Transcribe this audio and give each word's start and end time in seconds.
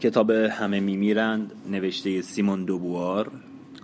کتاب 0.00 0.30
همه 0.30 0.80
میمیرند 0.80 1.52
نوشته 1.70 2.22
سیمون 2.22 2.64
دوبوار 2.64 3.30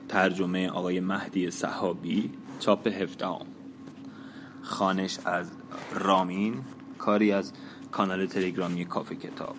ترجمه 0.08 0.68
آقای 0.68 1.00
مهدی 1.00 1.50
صحابی 1.50 2.30
چاپ 2.60 2.86
هفدهم. 2.86 3.46
خانش 4.62 5.18
از 5.24 5.50
رامین 5.94 6.54
کاری 6.98 7.32
از 7.32 7.52
کانال 7.90 8.26
تلگرامی 8.26 8.84
کافه 8.84 9.14
کتاب. 9.16 9.56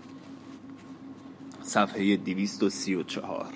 صفحه 1.62 2.18
234 2.18 3.54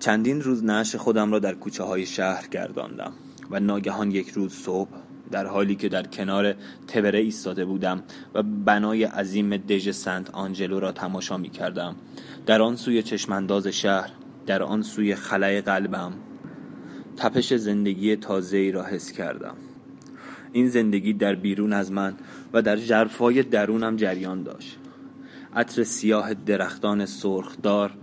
چندین 0.00 0.40
روز 0.40 0.64
نعش 0.64 0.96
خودم 0.96 1.32
را 1.32 1.38
در 1.38 1.54
کوچه 1.54 1.84
های 1.84 2.06
شهر 2.06 2.46
گرداندم 2.46 3.12
و 3.50 3.60
ناگهان 3.60 4.10
یک 4.10 4.28
روز 4.28 4.52
صبح 4.52 5.01
در 5.32 5.46
حالی 5.46 5.74
که 5.74 5.88
در 5.88 6.06
کنار 6.06 6.54
تبره 6.88 7.18
ایستاده 7.18 7.64
بودم 7.64 8.02
و 8.34 8.42
بنای 8.42 9.04
عظیم 9.04 9.56
دژ 9.56 9.90
سنت 9.90 10.30
آنجلو 10.30 10.80
را 10.80 10.92
تماشا 10.92 11.36
می 11.36 11.50
کردم. 11.50 11.96
در 12.46 12.62
آن 12.62 12.76
سوی 12.76 13.02
چشمانداز 13.02 13.66
شهر 13.66 14.10
در 14.46 14.62
آن 14.62 14.82
سوی 14.82 15.14
خلای 15.14 15.60
قلبم 15.60 16.12
تپش 17.16 17.54
زندگی 17.54 18.16
تازه 18.16 18.56
ای 18.56 18.72
را 18.72 18.84
حس 18.84 19.12
کردم. 19.12 19.54
این 20.52 20.68
زندگی 20.68 21.12
در 21.12 21.34
بیرون 21.34 21.72
از 21.72 21.92
من 21.92 22.14
و 22.52 22.62
در 22.62 22.76
جرفای 22.76 23.42
درونم 23.42 23.96
جریان 23.96 24.42
داشت. 24.42 24.78
عطر 25.54 25.82
سیاه 25.84 26.34
درختان 26.34 27.06
سرخدار 27.06 27.94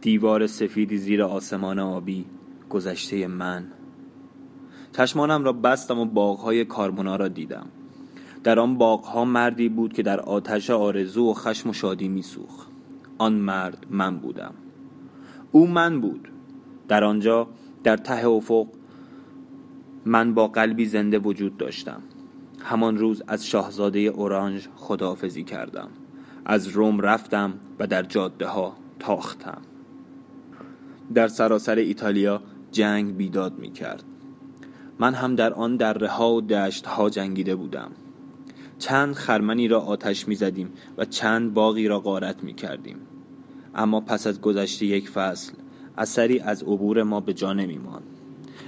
دیوار 0.00 0.46
سفیدی 0.46 0.98
زیر 0.98 1.22
آسمان 1.22 1.78
آبی 1.78 2.26
گذشته 2.70 3.26
من 3.26 3.66
چشمانم 4.96 5.44
را 5.44 5.52
بستم 5.52 5.98
و 5.98 6.04
باغهای 6.04 6.64
کارمونا 6.64 7.16
را 7.16 7.28
دیدم. 7.28 7.66
در 8.44 8.58
آن 8.58 8.78
باغها 8.78 9.24
مردی 9.24 9.68
بود 9.68 9.92
که 9.92 10.02
در 10.02 10.20
آتش 10.20 10.70
آرزو 10.70 11.30
و 11.30 11.34
خشم 11.34 11.70
و 11.70 11.72
شادی 11.72 12.08
میسوخت. 12.08 12.68
آن 13.18 13.32
مرد 13.32 13.86
من 13.90 14.16
بودم. 14.16 14.54
او 15.52 15.66
من 15.66 16.00
بود. 16.00 16.28
در 16.88 17.04
آنجا 17.04 17.48
در 17.84 17.96
ته 17.96 18.28
افق 18.28 18.66
من 20.04 20.34
با 20.34 20.48
قلبی 20.48 20.86
زنده 20.86 21.18
وجود 21.18 21.56
داشتم. 21.56 22.02
همان 22.60 22.98
روز 22.98 23.22
از 23.26 23.46
شاهزاده 23.46 23.98
اورانج 23.98 24.68
خداحافظی 24.76 25.44
کردم. 25.44 25.88
از 26.44 26.68
روم 26.68 27.00
رفتم 27.00 27.54
و 27.78 27.86
در 27.86 28.02
جاده 28.02 28.46
ها 28.46 28.76
تاختم. 28.98 29.62
در 31.14 31.28
سراسر 31.28 31.76
ایتالیا 31.76 32.42
جنگ 32.72 33.16
بیداد 33.16 33.58
می 33.58 33.72
کرد 33.72 34.04
من 34.98 35.14
هم 35.14 35.34
در 35.34 35.52
آن 35.52 35.76
دره 35.76 36.08
ها 36.08 36.34
و 36.34 36.40
دشت 36.40 36.86
ها 36.86 37.10
جنگیده 37.10 37.54
بودم. 37.54 37.90
چند 38.78 39.14
خرمنی 39.14 39.68
را 39.68 39.80
آتش 39.80 40.28
می 40.28 40.34
زدیم 40.34 40.72
و 40.98 41.04
چند 41.04 41.54
باقی 41.54 41.88
را 41.88 42.00
غارت 42.00 42.44
می 42.44 42.54
کردیم. 42.54 42.96
اما 43.74 44.00
پس 44.00 44.26
از 44.26 44.40
گذشت 44.40 44.82
یک 44.82 45.10
فصل 45.10 45.52
اثری 45.98 46.40
از 46.40 46.62
عبور 46.62 47.02
ما 47.02 47.20
به 47.20 47.34
جا 47.34 47.52
نمی 47.52 47.78
ماند. 47.78 48.02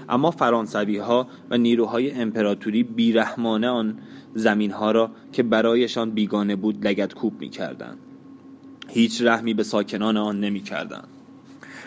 اما 0.09 0.31
فرانسوی 0.31 0.99
ها 0.99 1.29
و 1.51 1.59
نیروهای 1.59 2.11
امپراتوری 2.11 2.83
بیرحمانه 2.83 3.69
آن 3.69 3.99
زمین 4.35 4.71
ها 4.71 4.91
را 4.91 5.11
که 5.33 5.43
برایشان 5.43 6.11
بیگانه 6.11 6.57
بود 6.57 6.87
لگت 6.87 7.15
کوب 7.15 7.41
می 7.41 7.49
کردن. 7.49 7.97
هیچ 8.89 9.23
رحمی 9.23 9.55
به 9.55 9.63
ساکنان 9.63 10.17
آن 10.17 10.41
نمی 10.41 10.61
کردن. 10.61 11.05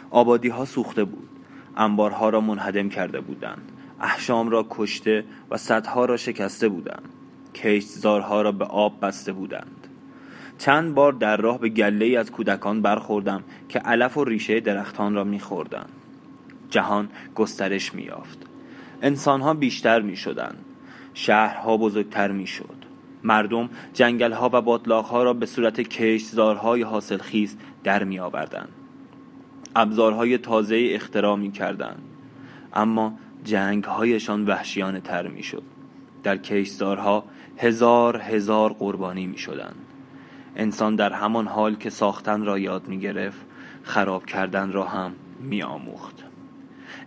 آبادی 0.09 0.49
ها 0.49 0.65
سوخته 0.65 1.03
بود. 1.03 1.29
انبارها 1.77 2.29
را 2.29 2.41
منهدم 2.41 2.89
کرده 2.89 3.21
بودند. 3.21 3.71
احشام 4.01 4.49
را 4.49 4.67
کشته 4.69 5.23
و 5.51 5.57
صدها 5.57 6.05
را 6.05 6.17
شکسته 6.17 6.69
بودند. 6.69 7.09
کشتزارها 7.55 8.41
را 8.41 8.51
به 8.51 8.65
آب 8.65 9.05
بسته 9.05 9.33
بودند. 9.33 9.87
چند 10.57 10.95
بار 10.95 11.13
در 11.13 11.37
راه 11.37 11.59
به 11.59 11.69
گله 11.69 12.19
از 12.19 12.31
کودکان 12.31 12.81
برخوردم 12.81 13.43
که 13.69 13.79
علف 13.79 14.17
و 14.17 14.23
ریشه 14.23 14.59
درختان 14.59 15.13
را 15.15 15.23
میخوردند. 15.23 15.89
جهان 16.69 17.09
گسترش 17.35 17.95
مییافت. 17.95 18.45
انسانها 19.01 19.53
بیشتر 19.53 20.01
می‌شدند. 20.01 20.65
شهرها 21.13 21.77
بزرگتر 21.77 22.31
می‌شد. 22.31 22.79
مردم 23.23 23.69
جنگلها 23.93 24.49
و 24.53 24.61
باطلاقها 24.61 25.23
را 25.23 25.33
به 25.33 25.45
صورت 25.45 25.81
کشتزارهای 25.81 26.81
حاصلخیز 26.81 27.57
در 27.83 28.03
می 28.03 28.19
آوردند 28.19 28.69
ابزارهای 29.75 30.37
تازه 30.37 30.89
اختراع 30.91 31.35
می 31.35 31.51
اما 32.73 33.13
جنگ 33.43 33.83
هایشان 33.83 34.45
وحشیانه 34.45 34.99
تر 34.99 35.27
می 35.27 35.43
شد 35.43 35.63
در 36.23 36.37
کشتارها 36.37 37.23
هزار 37.57 38.17
هزار 38.17 38.73
قربانی 38.73 39.27
می 39.27 39.37
شدن. 39.37 39.73
انسان 40.55 40.95
در 40.95 41.13
همان 41.13 41.47
حال 41.47 41.75
که 41.75 41.89
ساختن 41.89 42.45
را 42.45 42.59
یاد 42.59 42.87
می 42.87 42.99
گرفت 42.99 43.45
خراب 43.83 44.25
کردن 44.25 44.71
را 44.71 44.85
هم 44.85 45.11
می 45.39 45.63
آموخت 45.63 46.15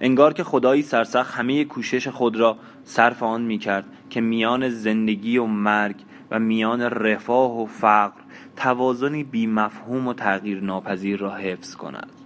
انگار 0.01 0.33
که 0.33 0.45
خدایی 0.45 0.83
سرسخ 0.83 1.39
همه 1.39 1.65
کوشش 1.65 2.09
خود 2.09 2.37
را 2.37 2.57
صرف 2.85 3.23
آن 3.23 3.43
می 3.43 3.59
کرد 3.59 3.85
که 4.11 4.21
میان 4.21 4.69
زندگی 4.69 5.39
و 5.39 5.47
مرگ 5.47 5.97
و 6.31 6.39
میان 6.39 6.81
رفاه 6.81 7.63
و 7.63 7.67
فقر 7.67 8.21
توازنی 8.57 9.25
بی 9.25 9.47
مفهوم 9.47 10.09
و 10.09 10.15
تغییر 10.15 10.61
ناپذیر 10.61 11.19
را 11.19 11.35
حفظ 11.35 11.75
کند. 11.75 12.22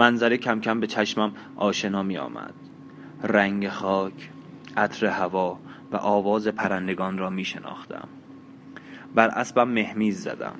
منظره 0.00 0.36
کم 0.36 0.60
کم 0.60 0.80
به 0.80 0.86
چشمم 0.86 1.32
آشنا 1.56 2.02
می 2.02 2.18
آمد 2.18 2.54
رنگ 3.22 3.68
خاک 3.68 4.30
عطر 4.76 5.06
هوا 5.06 5.58
و 5.92 5.96
آواز 5.96 6.48
پرندگان 6.48 7.18
را 7.18 7.30
می 7.30 7.44
شناختم 7.44 8.08
بر 9.14 9.28
اسبم 9.28 9.68
مهمیز 9.68 10.22
زدم. 10.22 10.54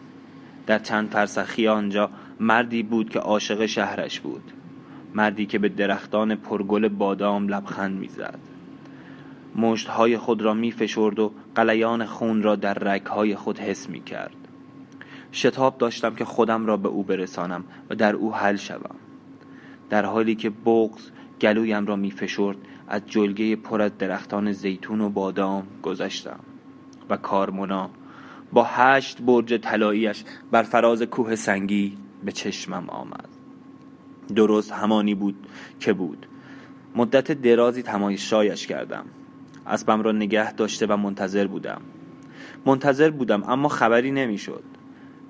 در 0.66 0.78
چند 0.78 1.10
فرسخی 1.10 1.68
آنجا 1.68 2.10
مردی 2.40 2.82
بود 2.82 3.10
که 3.10 3.18
عاشق 3.18 3.66
شهرش 3.66 4.20
بود. 4.20 4.52
مردی 5.14 5.46
که 5.46 5.58
به 5.58 5.68
درختان 5.68 6.34
پرگل 6.34 6.88
بادام 6.88 7.48
لبخند 7.48 7.98
می‌زد. 7.98 8.38
مشتهای 9.56 10.18
خود 10.18 10.42
را 10.42 10.54
می 10.54 10.72
فشرد 10.72 11.18
و 11.18 11.32
قلیان 11.54 12.04
خون 12.04 12.42
را 12.42 12.56
در 12.56 12.74
رگهای 12.74 13.34
خود 13.34 13.58
حس 13.58 13.88
می 13.88 14.00
کرد 14.00 14.36
شتاب 15.32 15.78
داشتم 15.78 16.14
که 16.14 16.24
خودم 16.24 16.66
را 16.66 16.76
به 16.76 16.88
او 16.88 17.02
برسانم 17.02 17.64
و 17.90 17.94
در 17.94 18.14
او 18.14 18.34
حل 18.34 18.56
شوم. 18.56 19.09
در 19.90 20.04
حالی 20.04 20.34
که 20.34 20.50
بغز 20.50 21.10
گلویم 21.40 21.86
را 21.86 21.96
می 21.96 22.10
فشرد 22.10 22.56
از 22.88 23.02
جلگه 23.06 23.56
پر 23.56 23.82
از 23.82 23.98
درختان 23.98 24.52
زیتون 24.52 25.00
و 25.00 25.08
بادام 25.08 25.66
گذشتم 25.82 26.40
و 27.10 27.16
کارمونا 27.16 27.90
با 28.52 28.64
هشت 28.64 29.22
برج 29.22 29.54
طلاییش 29.54 30.24
بر 30.50 30.62
فراز 30.62 31.02
کوه 31.02 31.36
سنگی 31.36 31.98
به 32.24 32.32
چشمم 32.32 32.90
آمد. 32.90 33.28
درست 34.36 34.72
همانی 34.72 35.14
بود 35.14 35.46
که 35.80 35.92
بود. 35.92 36.26
مدت 36.96 37.32
درازی 37.32 37.82
تماشایش 37.82 38.66
کردم. 38.66 39.04
اسبم 39.66 40.02
را 40.02 40.12
نگه 40.12 40.52
داشته 40.52 40.86
و 40.86 40.96
منتظر 40.96 41.46
بودم. 41.46 41.80
منتظر 42.66 43.10
بودم 43.10 43.42
اما 43.42 43.68
خبری 43.68 44.10
نمی‌شد. 44.10 44.64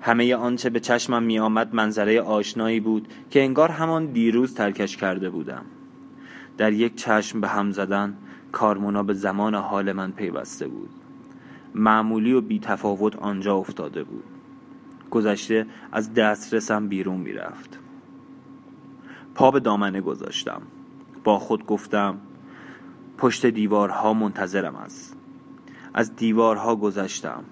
همه 0.01 0.35
آنچه 0.35 0.69
به 0.69 0.79
چشمم 0.79 1.23
می 1.23 1.39
آمد 1.39 1.75
منظره 1.75 2.21
آشنایی 2.21 2.79
بود 2.79 3.07
که 3.29 3.43
انگار 3.43 3.71
همان 3.71 4.05
دیروز 4.05 4.53
ترکش 4.53 4.97
کرده 4.97 5.29
بودم. 5.29 5.65
در 6.57 6.73
یک 6.73 6.95
چشم 6.95 7.41
به 7.41 7.47
هم 7.47 7.71
زدن 7.71 8.17
کارمونا 8.51 9.03
به 9.03 9.13
زمان 9.13 9.55
حال 9.55 9.91
من 9.91 10.11
پیوسته 10.11 10.67
بود. 10.67 10.89
معمولی 11.75 12.33
و 12.33 12.41
بی 12.41 12.59
تفاوت 12.59 13.15
آنجا 13.15 13.55
افتاده 13.55 14.03
بود. 14.03 14.23
گذشته 15.11 15.65
از 15.91 16.13
دسترسم 16.13 16.87
بیرون 16.87 17.19
می‌رفت. 17.19 17.79
پا 19.35 19.51
به 19.51 19.59
دامنه 19.59 20.01
گذاشتم. 20.01 20.61
با 21.23 21.39
خود 21.39 21.65
گفتم 21.65 22.17
پشت 23.17 23.45
دیوارها 23.45 24.13
منتظرم 24.13 24.75
است. 24.75 25.17
از 25.93 26.15
دیوارها 26.15 26.75
گذشتم. 26.75 27.43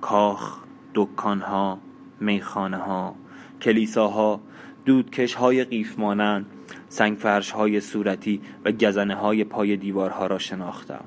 کاخ 0.00 0.60
دکانها 0.94 1.78
میخانه 2.20 2.76
ها 2.76 3.14
کلیساها 3.60 4.40
دودکش 4.84 5.34
های 5.34 5.64
قیف 5.64 5.98
مانند 5.98 6.46
های 7.54 7.80
صورتی 7.80 8.40
و 8.64 8.72
گزنه 8.72 9.14
های 9.14 9.44
پای 9.44 9.76
دیوارها 9.76 10.26
را 10.26 10.38
شناختم. 10.38 11.04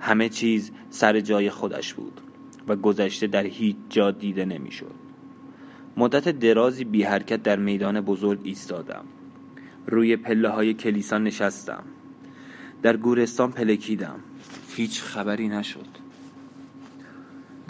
همه 0.00 0.28
چیز 0.28 0.72
سر 0.90 1.20
جای 1.20 1.50
خودش 1.50 1.94
بود 1.94 2.20
و 2.68 2.76
گذشته 2.76 3.26
در 3.26 3.44
هیچ 3.44 3.76
جا 3.88 4.10
دیده 4.10 4.44
نمی‌شد. 4.44 4.94
مدت 5.96 6.28
درازی 6.28 6.84
بی 6.84 7.02
حرکت 7.02 7.42
در 7.42 7.56
میدان 7.56 8.00
بزرگ 8.00 8.40
ایستادم. 8.42 9.04
روی 9.86 10.16
پله 10.16 10.48
های 10.48 10.74
کلیسا 10.74 11.18
نشستم. 11.18 11.82
در 12.82 12.96
گورستان 12.96 13.52
پلکیدم. 13.52 14.20
هیچ 14.76 15.02
خبری 15.02 15.48
نشد. 15.48 15.89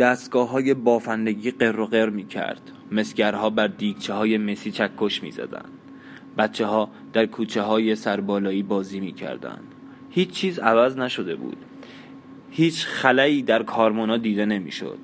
دستگاه 0.00 0.50
های 0.50 0.74
بافندگی 0.74 1.50
قر 1.50 1.80
و 1.80 1.86
قر 1.86 2.08
می 2.08 2.26
کرد 2.26 2.60
مسگرها 2.92 3.50
بر 3.50 3.66
دیگچه 3.66 4.12
های 4.14 4.38
مسی 4.38 4.70
چکش 4.70 5.22
می 5.22 5.30
زدن. 5.30 5.64
بچه 6.38 6.66
ها 6.66 6.90
در 7.12 7.26
کوچه 7.26 7.62
های 7.62 7.94
سربالایی 7.94 8.62
بازی 8.62 9.00
می 9.00 9.12
کردن. 9.12 9.58
هیچ 10.10 10.30
چیز 10.30 10.58
عوض 10.58 10.98
نشده 10.98 11.36
بود 11.36 11.56
هیچ 12.50 12.86
خلایی 12.86 13.42
در 13.42 13.62
کارمونا 13.62 14.16
دیده 14.16 14.46
نمی‌شد. 14.46 14.98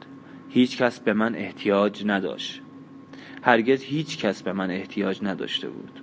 هیچ 0.48 0.78
کس 0.78 1.00
به 1.00 1.12
من 1.12 1.34
احتیاج 1.34 2.02
نداشت 2.06 2.62
هرگز 3.42 3.82
هیچ 3.82 4.19
کس 4.19 4.42
به 4.42 4.52
من 4.52 4.70
احتیاج 4.70 5.19
نداشته 5.22 5.69
بود 5.69 6.00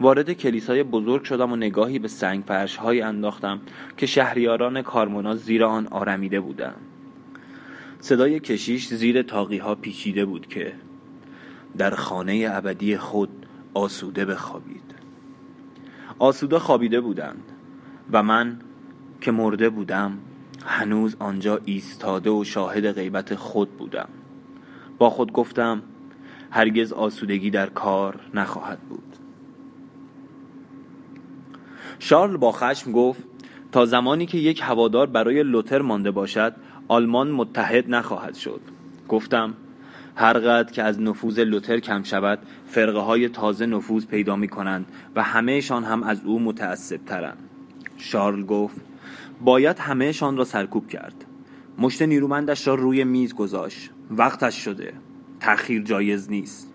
وارد 0.00 0.32
کلیسای 0.32 0.82
بزرگ 0.82 1.24
شدم 1.24 1.52
و 1.52 1.56
نگاهی 1.56 1.98
به 1.98 2.08
سنگ 2.08 2.44
فرش 2.44 2.76
های 2.76 3.02
انداختم 3.02 3.60
که 3.96 4.06
شهریاران 4.06 4.82
کارمونا 4.82 5.34
زیر 5.34 5.64
آن 5.64 5.86
آرمیده 5.86 6.40
بودند 6.40 6.91
صدای 8.02 8.40
کشیش 8.40 8.88
زیر 8.88 9.22
تاقی 9.22 9.58
ها 9.58 9.74
پیچیده 9.74 10.24
بود 10.24 10.46
که 10.46 10.72
در 11.78 11.94
خانه 11.94 12.48
ابدی 12.50 12.96
خود 12.96 13.46
آسوده 13.74 14.24
بخوابید. 14.24 14.94
آسوده 16.18 16.58
خوابیده 16.58 17.00
بودند 17.00 17.52
و 18.12 18.22
من 18.22 18.58
که 19.20 19.30
مرده 19.30 19.70
بودم 19.70 20.18
هنوز 20.66 21.16
آنجا 21.18 21.60
ایستاده 21.64 22.30
و 22.30 22.44
شاهد 22.44 22.92
غیبت 22.92 23.34
خود 23.34 23.76
بودم. 23.76 24.08
با 24.98 25.10
خود 25.10 25.32
گفتم 25.32 25.82
هرگز 26.50 26.92
آسودگی 26.92 27.50
در 27.50 27.66
کار 27.66 28.20
نخواهد 28.34 28.80
بود. 28.80 29.16
شارل 31.98 32.36
با 32.36 32.52
خشم 32.52 32.92
گفت 32.92 33.22
تا 33.72 33.84
زمانی 33.84 34.26
که 34.26 34.38
یک 34.38 34.60
هوادار 34.62 35.06
برای 35.06 35.42
لوتر 35.42 35.82
مانده 35.82 36.10
باشد 36.10 36.54
آلمان 36.88 37.30
متحد 37.30 37.90
نخواهد 37.90 38.34
شد. 38.34 38.60
گفتم 39.08 39.54
هرقدر 40.16 40.72
که 40.72 40.82
از 40.82 41.00
نفوذ 41.00 41.38
لوتر 41.38 41.78
کم 41.78 42.02
شود 42.02 42.38
فرقه 42.66 42.98
های 42.98 43.28
تازه 43.28 43.66
نفوذ 43.66 44.06
پیدا 44.06 44.36
می 44.36 44.48
کنند 44.48 44.86
و 45.16 45.22
همهشان 45.22 45.84
هم 45.84 46.02
از 46.02 46.24
او 46.24 46.40
متعصب 46.40 47.00
ترند 47.06 47.38
شارل 47.96 48.44
گفت 48.44 48.80
باید 49.40 49.78
همهشان 49.78 50.36
را 50.36 50.44
سرکوب 50.44 50.88
کرد. 50.88 51.24
مشت 51.78 52.02
نیرومندش 52.02 52.66
را 52.66 52.74
روی 52.74 53.04
میز 53.04 53.34
گذاشت. 53.34 53.90
وقتش 54.10 54.64
شده. 54.64 54.92
تأخیر 55.40 55.82
جایز 55.82 56.30
نیست. 56.30 56.72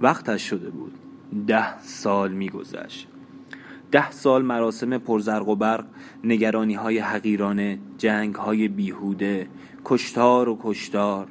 وقتش 0.00 0.50
شده 0.50 0.70
بود. 0.70 0.92
ده 1.46 1.80
سال 1.82 2.32
میگذشت. 2.32 3.08
ده 3.92 4.10
سال 4.10 4.42
مراسم 4.42 4.98
پرزرق 4.98 5.48
و 5.48 5.56
برق 5.56 5.84
نگرانی 6.24 6.74
های 6.74 6.98
حقیرانه 6.98 7.78
جنگ 7.98 8.34
های 8.34 8.68
بیهوده 8.68 9.48
کشتار 9.84 10.48
و 10.48 10.58
کشتار. 10.62 11.26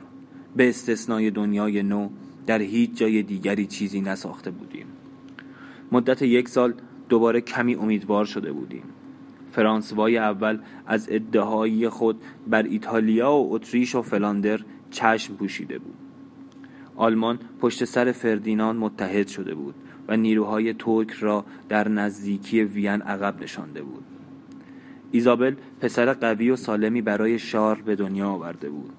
به 0.56 0.70
استثنای 0.70 1.32
دنیای 1.32 1.84
نو 1.84 2.10
در 2.48 2.62
هیچ 2.62 2.94
جای 2.94 3.24
دیگری 3.24 3.68
چیزی 3.68 4.02
نساخته 4.02 4.52
بودیم. 4.52 4.86
مدت 5.92 6.22
یک 6.22 6.50
سال 6.50 6.74
دوباره 7.10 7.42
کمی 7.42 7.76
امیدوار 7.76 8.26
شده 8.26 8.52
بودیم. 8.52 8.84
فرانسوای 9.52 10.18
اول 10.18 10.60
از 10.88 11.08
ادعایی 11.12 11.90
خود 11.90 12.22
بر 12.48 12.64
ایتالیا 12.64 13.32
و 13.32 13.54
اتریش 13.54 13.96
و 13.96 14.02
فلاندر 14.02 14.60
چشم 14.92 15.36
پوشیده 15.36 15.80
بود. 15.80 15.96
آلمان 16.96 17.40
پشت 17.62 17.86
سر 17.86 18.12
فردیناند 18.12 18.80
متحد 18.80 19.28
شده 19.28 19.56
بود. 19.56 19.76
و 20.12 20.18
نیروهای 20.18 20.74
ترک 20.74 21.12
را 21.12 21.46
در 21.70 21.88
نزدیکی 21.88 22.64
وین 22.64 23.02
عقب 23.02 23.44
نشانده 23.44 23.82
بود. 23.82 24.04
ایزابل 25.12 25.56
پسر 25.80 26.14
قوی 26.14 26.50
و 26.50 26.56
سالمی 26.56 27.02
برای 27.02 27.40
شار 27.40 27.82
به 27.82 27.96
دنیا 27.96 28.30
آورده 28.30 28.70
بود. 28.70 28.94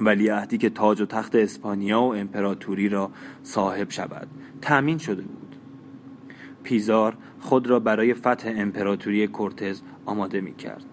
ولیعهدی 0.00 0.58
که 0.58 0.70
تاج 0.70 1.00
و 1.00 1.06
تخت 1.06 1.34
اسپانیا 1.34 2.02
و 2.02 2.14
امپراتوری 2.14 2.88
را 2.88 3.10
صاحب 3.42 3.90
شود 3.90 4.28
تأمین 4.62 4.98
شده 4.98 5.22
بود. 5.22 5.56
پیزار 6.62 7.16
خود 7.40 7.66
را 7.66 7.80
برای 7.80 8.14
فتح 8.14 8.52
امپراتوری 8.56 9.26
کورتز 9.26 9.82
آماده 10.06 10.40
می 10.40 10.54
کرد 10.54 10.84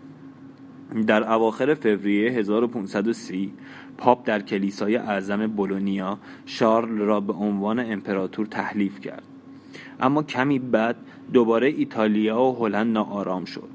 در 1.08 1.34
اواخر 1.34 1.74
فوریه 1.74 2.32
1530 2.32 3.54
پاپ 3.98 4.28
در 4.28 4.42
کلیسای 4.42 4.96
اعظم 4.96 5.48
بولونیا 5.48 6.20
شارل 6.46 6.98
را 6.98 7.20
به 7.20 7.34
عنوان 7.34 7.80
امپراتور 7.80 8.46
تحلیف 8.46 9.00
کرد. 9.00 9.24
اما 10.00 10.24
کمی 10.24 10.60
بعد 10.60 10.96
دوباره 11.34 11.68
ایتالیا 11.68 12.42
و 12.42 12.56
هلند 12.56 12.94
ناآرام 12.94 13.46
شد. 13.46 13.70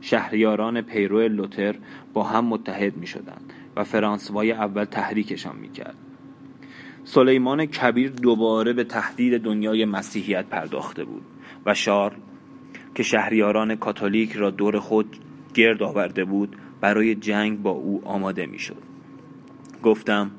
شهریاران 0.00 0.80
پیرو 0.80 1.28
لوتر 1.28 1.74
با 2.12 2.22
هم 2.22 2.44
متحد 2.44 2.96
می 2.96 3.06
شدند 3.06 3.52
و 3.76 3.84
فرانسوای 3.84 4.52
اول 4.52 4.84
تحریکشان 4.84 5.56
می 5.56 5.68
کرد 5.68 5.96
سلیمان 7.04 7.66
کبیر 7.66 8.10
دوباره 8.10 8.72
به 8.72 8.84
تهدید 8.84 9.42
دنیای 9.42 9.84
مسیحیت 9.84 10.46
پرداخته 10.46 11.04
بود 11.04 11.22
و 11.66 11.74
شارل 11.74 12.16
که 12.94 13.02
شهریاران 13.02 13.76
کاتولیک 13.76 14.32
را 14.32 14.50
دور 14.50 14.78
خود 14.78 15.16
گرد 15.54 15.82
آورده 15.82 16.24
بود 16.24 16.56
برای 16.80 17.14
جنگ 17.14 17.62
با 17.62 17.70
او 17.70 18.02
آماده 18.04 18.46
می 18.46 18.58
شد 18.58 18.82
گفتم 19.82 20.30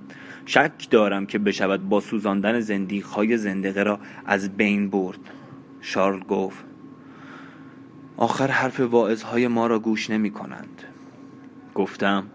شک 0.46 0.90
دارم 0.90 1.26
که 1.26 1.40
بشود 1.40 1.90
با 1.90 2.00
سوزاندن 2.00 2.60
زندیق 2.60 3.06
های 3.06 3.38
زندقه 3.38 3.84
را 3.84 4.00
از 4.26 4.58
بین 4.58 4.90
برد. 4.90 5.20
شارل 5.82 6.20
گفت 6.20 6.66
آخر 8.18 8.48
حرف 8.48 8.80
واعظ 8.80 9.24
های 9.24 9.48
ما 9.48 9.68
را 9.68 9.80
گوش 9.80 10.10
نمی 10.10 10.32
کنند 10.32 10.84
گفتم 11.76 12.28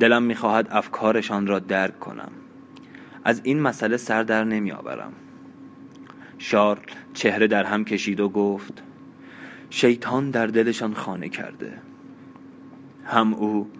دلم 0.00 0.22
می‌خواهد 0.22 0.68
افکارشان 0.70 1.46
را 1.46 1.58
درک 1.58 2.00
کنم. 2.00 2.32
از 3.24 3.40
این 3.44 3.60
مسئله 3.60 3.96
سر 3.96 4.22
در 4.22 4.44
نمی 4.44 4.72
آورم 4.72 5.12
شارل 6.38 6.80
چهره 7.14 7.46
در 7.46 7.64
هم 7.64 7.84
کشید 7.84 8.20
و 8.20 8.28
گفت 8.28 8.82
شیطان 9.70 10.30
در 10.30 10.46
دلشان 10.46 10.94
خانه 10.94 11.28
کرده. 11.28 11.72
هم 13.04 13.34
او 13.34 13.70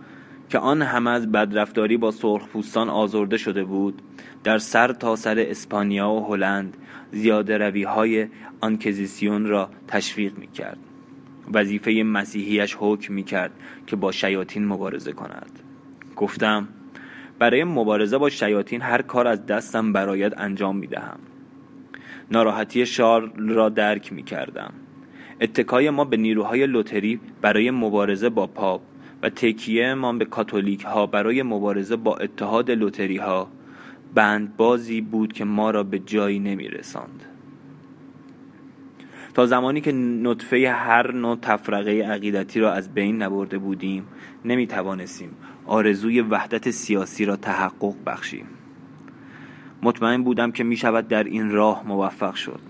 که 0.52 0.58
آن 0.58 0.82
همه 0.82 1.10
از 1.10 1.32
بدرفتاری 1.32 1.96
با 1.96 2.10
سرخپوستان 2.10 2.88
آزرده 2.88 3.36
شده 3.36 3.64
بود 3.64 4.02
در 4.44 4.58
سر 4.58 4.92
تا 4.92 5.16
سر 5.16 5.38
اسپانیا 5.38 6.10
و 6.10 6.26
هلند 6.26 6.76
زیاده 7.12 7.58
روی 7.58 7.82
های 7.82 8.28
آنکزیسیون 8.60 9.46
را 9.46 9.70
تشویق 9.88 10.38
می 10.38 10.46
کرد 10.46 10.78
وظیفه 11.52 11.90
مسیحیش 12.06 12.76
حکم 12.78 13.14
می 13.14 13.22
کرد 13.22 13.50
که 13.86 13.96
با 13.96 14.12
شیاطین 14.12 14.66
مبارزه 14.66 15.12
کند. 15.12 15.58
گفتم 16.16 16.68
برای 17.38 17.64
مبارزه 17.64 18.18
با 18.18 18.30
شیاطین 18.30 18.82
هر 18.82 19.02
کار 19.02 19.26
از 19.26 19.46
دستم 19.46 19.92
برایت 19.92 20.32
انجام 20.40 20.76
می 20.76 20.86
دهم 20.86 21.18
ناراحتی 22.30 22.86
شار 22.86 23.32
را 23.36 23.68
درک 23.68 24.12
می 24.12 24.22
کردم 24.22 24.72
اتکای 25.40 25.90
ما 25.90 26.04
به 26.04 26.16
نیروهای 26.16 26.66
لوتری 26.66 27.20
برای 27.40 27.70
مبارزه 27.70 28.28
با 28.28 28.46
پاپ 28.46 28.91
و 29.22 29.30
تکیه 29.30 29.94
ما 29.94 30.12
به 30.12 30.24
کاتولیک 30.24 30.84
ها 30.84 31.06
برای 31.06 31.42
مبارزه 31.42 31.96
با 31.96 32.16
اتحاد 32.16 32.70
لوتری 32.70 33.16
ها 33.16 33.48
بند 34.14 34.56
بازی 34.56 35.00
بود 35.00 35.32
که 35.32 35.44
ما 35.44 35.70
را 35.70 35.82
به 35.82 35.98
جایی 35.98 36.38
نمی 36.38 36.68
رساند. 36.68 37.24
تا 39.34 39.46
زمانی 39.46 39.80
که 39.80 39.92
نطفه 39.92 40.70
هر 40.70 41.12
نوع 41.12 41.36
تفرقه 41.42 42.02
عقیدتی 42.02 42.60
را 42.60 42.72
از 42.72 42.94
بین 42.94 43.22
نبرده 43.22 43.58
بودیم 43.58 44.06
نمی 44.44 44.66
توانستیم 44.66 45.30
آرزوی 45.66 46.20
وحدت 46.20 46.70
سیاسی 46.70 47.24
را 47.24 47.36
تحقق 47.36 47.94
بخشیم. 48.06 48.46
مطمئن 49.82 50.22
بودم 50.22 50.52
که 50.52 50.64
می 50.64 50.76
شود 50.76 51.08
در 51.08 51.24
این 51.24 51.50
راه 51.50 51.82
موفق 51.86 52.34
شد. 52.34 52.60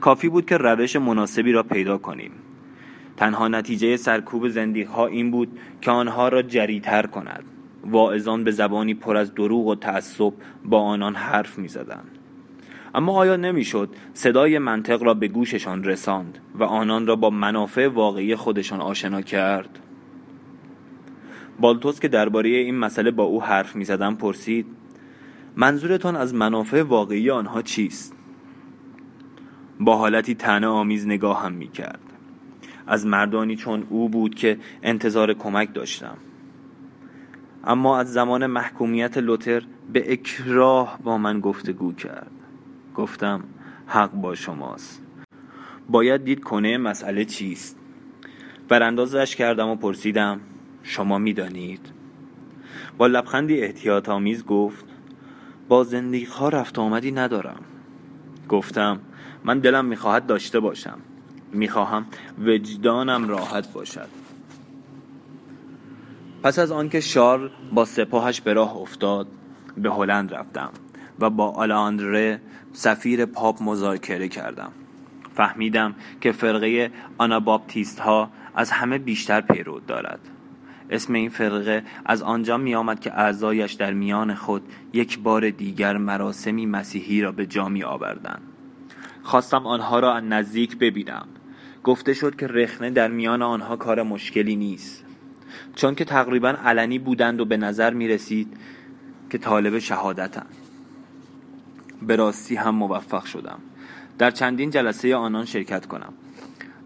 کافی 0.00 0.28
بود 0.28 0.46
که 0.46 0.56
روش 0.56 0.96
مناسبی 0.96 1.52
را 1.52 1.62
پیدا 1.62 1.98
کنیم. 1.98 2.30
تنها 3.16 3.48
نتیجه 3.48 3.96
سرکوب 3.96 4.48
زندیق 4.48 4.88
ها 4.88 5.06
این 5.06 5.30
بود 5.30 5.58
که 5.80 5.90
آنها 5.90 6.28
را 6.28 6.42
جریتر 6.42 7.06
کند 7.06 7.44
واعظان 7.84 8.44
به 8.44 8.50
زبانی 8.50 8.94
پر 8.94 9.16
از 9.16 9.34
دروغ 9.34 9.66
و 9.66 9.74
تعصب 9.74 10.32
با 10.64 10.80
آنان 10.80 11.14
حرف 11.14 11.58
می 11.58 11.68
زدند. 11.68 12.18
اما 12.94 13.12
آیا 13.12 13.36
نمی‌شد 13.36 13.88
صدای 14.14 14.58
منطق 14.58 15.02
را 15.02 15.14
به 15.14 15.28
گوششان 15.28 15.84
رساند 15.84 16.38
و 16.54 16.64
آنان 16.64 17.06
را 17.06 17.16
با 17.16 17.30
منافع 17.30 17.88
واقعی 17.88 18.36
خودشان 18.36 18.80
آشنا 18.80 19.22
کرد 19.22 19.78
بالتوس 21.60 22.00
که 22.00 22.08
درباره 22.08 22.48
این 22.48 22.78
مسئله 22.78 23.10
با 23.10 23.24
او 23.24 23.42
حرف 23.42 23.76
می 23.76 23.84
زدم 23.84 24.14
پرسید 24.14 24.66
منظورتان 25.56 26.16
از 26.16 26.34
منافع 26.34 26.82
واقعی 26.82 27.30
آنها 27.30 27.62
چیست؟ 27.62 28.14
با 29.80 29.96
حالتی 29.96 30.34
تنه 30.34 30.66
آمیز 30.66 31.06
می 31.06 31.68
کرد 31.68 32.11
از 32.86 33.06
مردانی 33.06 33.56
چون 33.56 33.86
او 33.90 34.08
بود 34.08 34.34
که 34.34 34.58
انتظار 34.82 35.34
کمک 35.34 35.74
داشتم. 35.74 36.16
اما 37.64 37.98
از 37.98 38.12
زمان 38.12 38.46
محکومیت 38.46 39.18
لوتر 39.18 39.62
به 39.92 40.12
اکراه 40.12 40.98
با 41.04 41.18
من 41.18 41.40
گفتگو 41.40 41.92
کرد. 41.92 42.30
گفتم 42.94 43.44
حق 43.86 44.12
با 44.12 44.34
شماست. 44.34 45.02
باید 45.88 46.24
دید 46.24 46.44
کنه 46.44 46.78
مسئله 46.78 47.24
چیست. 47.24 47.78
براندازش 48.68 49.36
کردم 49.36 49.68
و 49.68 49.76
پرسیدم 49.76 50.40
شما 50.82 51.18
می‌دانید؟ 51.18 51.92
با 52.98 53.06
لبخندی 53.06 53.60
احتیاط 53.60 54.08
آمیز 54.08 54.44
گفت 54.44 54.84
با 55.68 55.84
زندگی 55.84 56.24
ها 56.24 56.48
رفت 56.48 56.78
آمدی 56.78 57.12
ندارم. 57.12 57.60
گفتم 58.48 59.00
من 59.44 59.58
دلم 59.58 59.84
می‌خواهد 59.84 60.26
داشته 60.26 60.60
باشم. 60.60 60.98
می‌خواهم. 61.52 62.06
وجدانم 62.38 63.28
راحت 63.28 63.72
باشد. 63.72 64.08
پس 66.42 66.58
از 66.58 66.72
آنکه 66.72 67.00
شار 67.00 67.50
با 67.72 67.84
سپاهش 67.84 68.40
به 68.40 68.52
راه 68.52 68.76
افتاد 68.76 69.26
به 69.76 69.90
هلند 69.90 70.34
رفتم 70.34 70.70
و 71.20 71.30
با 71.30 71.50
آلاندره 71.50 72.40
سفیر 72.72 73.26
پاپ 73.26 73.62
مذاکره 73.62 74.28
کردم. 74.28 74.72
فهمیدم 75.34 75.94
که 76.20 76.32
فرقه 76.32 76.90
آناباپتیست 77.18 78.00
ها 78.00 78.30
از 78.54 78.70
همه 78.70 78.98
بیشتر 78.98 79.40
پیرود 79.40 79.86
دارد. 79.86 80.20
اسم 80.90 81.12
این 81.12 81.28
فرقه 81.28 81.84
از 82.04 82.22
آنجا 82.22 82.56
می 82.56 82.74
آمد 82.74 83.00
که 83.00 83.12
اعضایش 83.12 83.72
در 83.72 83.92
میان 83.92 84.34
خود 84.34 84.62
یک 84.92 85.18
بار 85.18 85.50
دیگر 85.50 85.96
مراسمی 85.96 86.66
مسیحی 86.66 87.22
را 87.22 87.32
به 87.32 87.46
جا 87.46 87.68
می 87.68 87.84
آوردند 87.84 88.42
خواستم 89.22 89.66
آنها 89.66 89.98
را 89.98 90.20
نزدیک 90.20 90.78
ببینم. 90.78 91.26
گفته 91.84 92.14
شد 92.14 92.36
که 92.36 92.46
رخنه 92.46 92.90
در 92.90 93.08
میان 93.08 93.42
آنها 93.42 93.76
کار 93.76 94.02
مشکلی 94.02 94.56
نیست. 94.56 95.04
چون 95.74 95.94
که 95.94 96.04
تقریبا 96.04 96.48
علنی 96.48 96.98
بودند 96.98 97.40
و 97.40 97.44
به 97.44 97.56
نظر 97.56 97.94
می 97.94 98.08
رسید 98.08 98.56
که 99.30 99.38
طالب 99.38 99.78
شهادتند 99.78 100.54
به 102.02 102.16
راستی 102.16 102.56
هم 102.56 102.74
موفق 102.74 103.24
شدم. 103.24 103.58
در 104.18 104.30
چندین 104.30 104.70
جلسه 104.70 105.16
آنان 105.16 105.44
شرکت 105.44 105.86
کنم. 105.86 106.12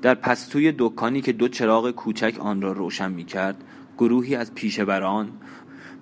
در 0.03 0.15
پستوی 0.15 0.75
دکانی 0.79 1.21
که 1.21 1.33
دو 1.33 1.49
چراغ 1.49 1.91
کوچک 1.91 2.37
آن 2.41 2.63
را 2.63 2.73
روشن 2.73 3.13
می 3.13 3.25
کرد 3.25 3.57
گروهی 3.99 4.37
از 4.37 4.55
پیشوران 4.55 5.29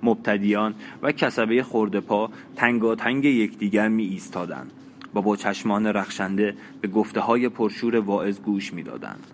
مبتدیان 0.03 0.75
و 1.03 1.13
کسبه 1.13 1.63
خوردپا 1.63 2.31
تنگاتنگ 2.57 3.25
یکدیگر 3.25 3.89
می 3.89 4.05
ایستادند 4.05 4.73
و 5.15 5.23
با 5.23 5.37
چشمان 5.37 5.87
رخشنده 5.87 6.57
به 6.81 6.89
گفته 6.89 7.21
های 7.21 7.49
پرشور 7.49 7.97
واعظ 7.97 8.41
گوش 8.41 8.73
می‌دادند. 8.73 9.27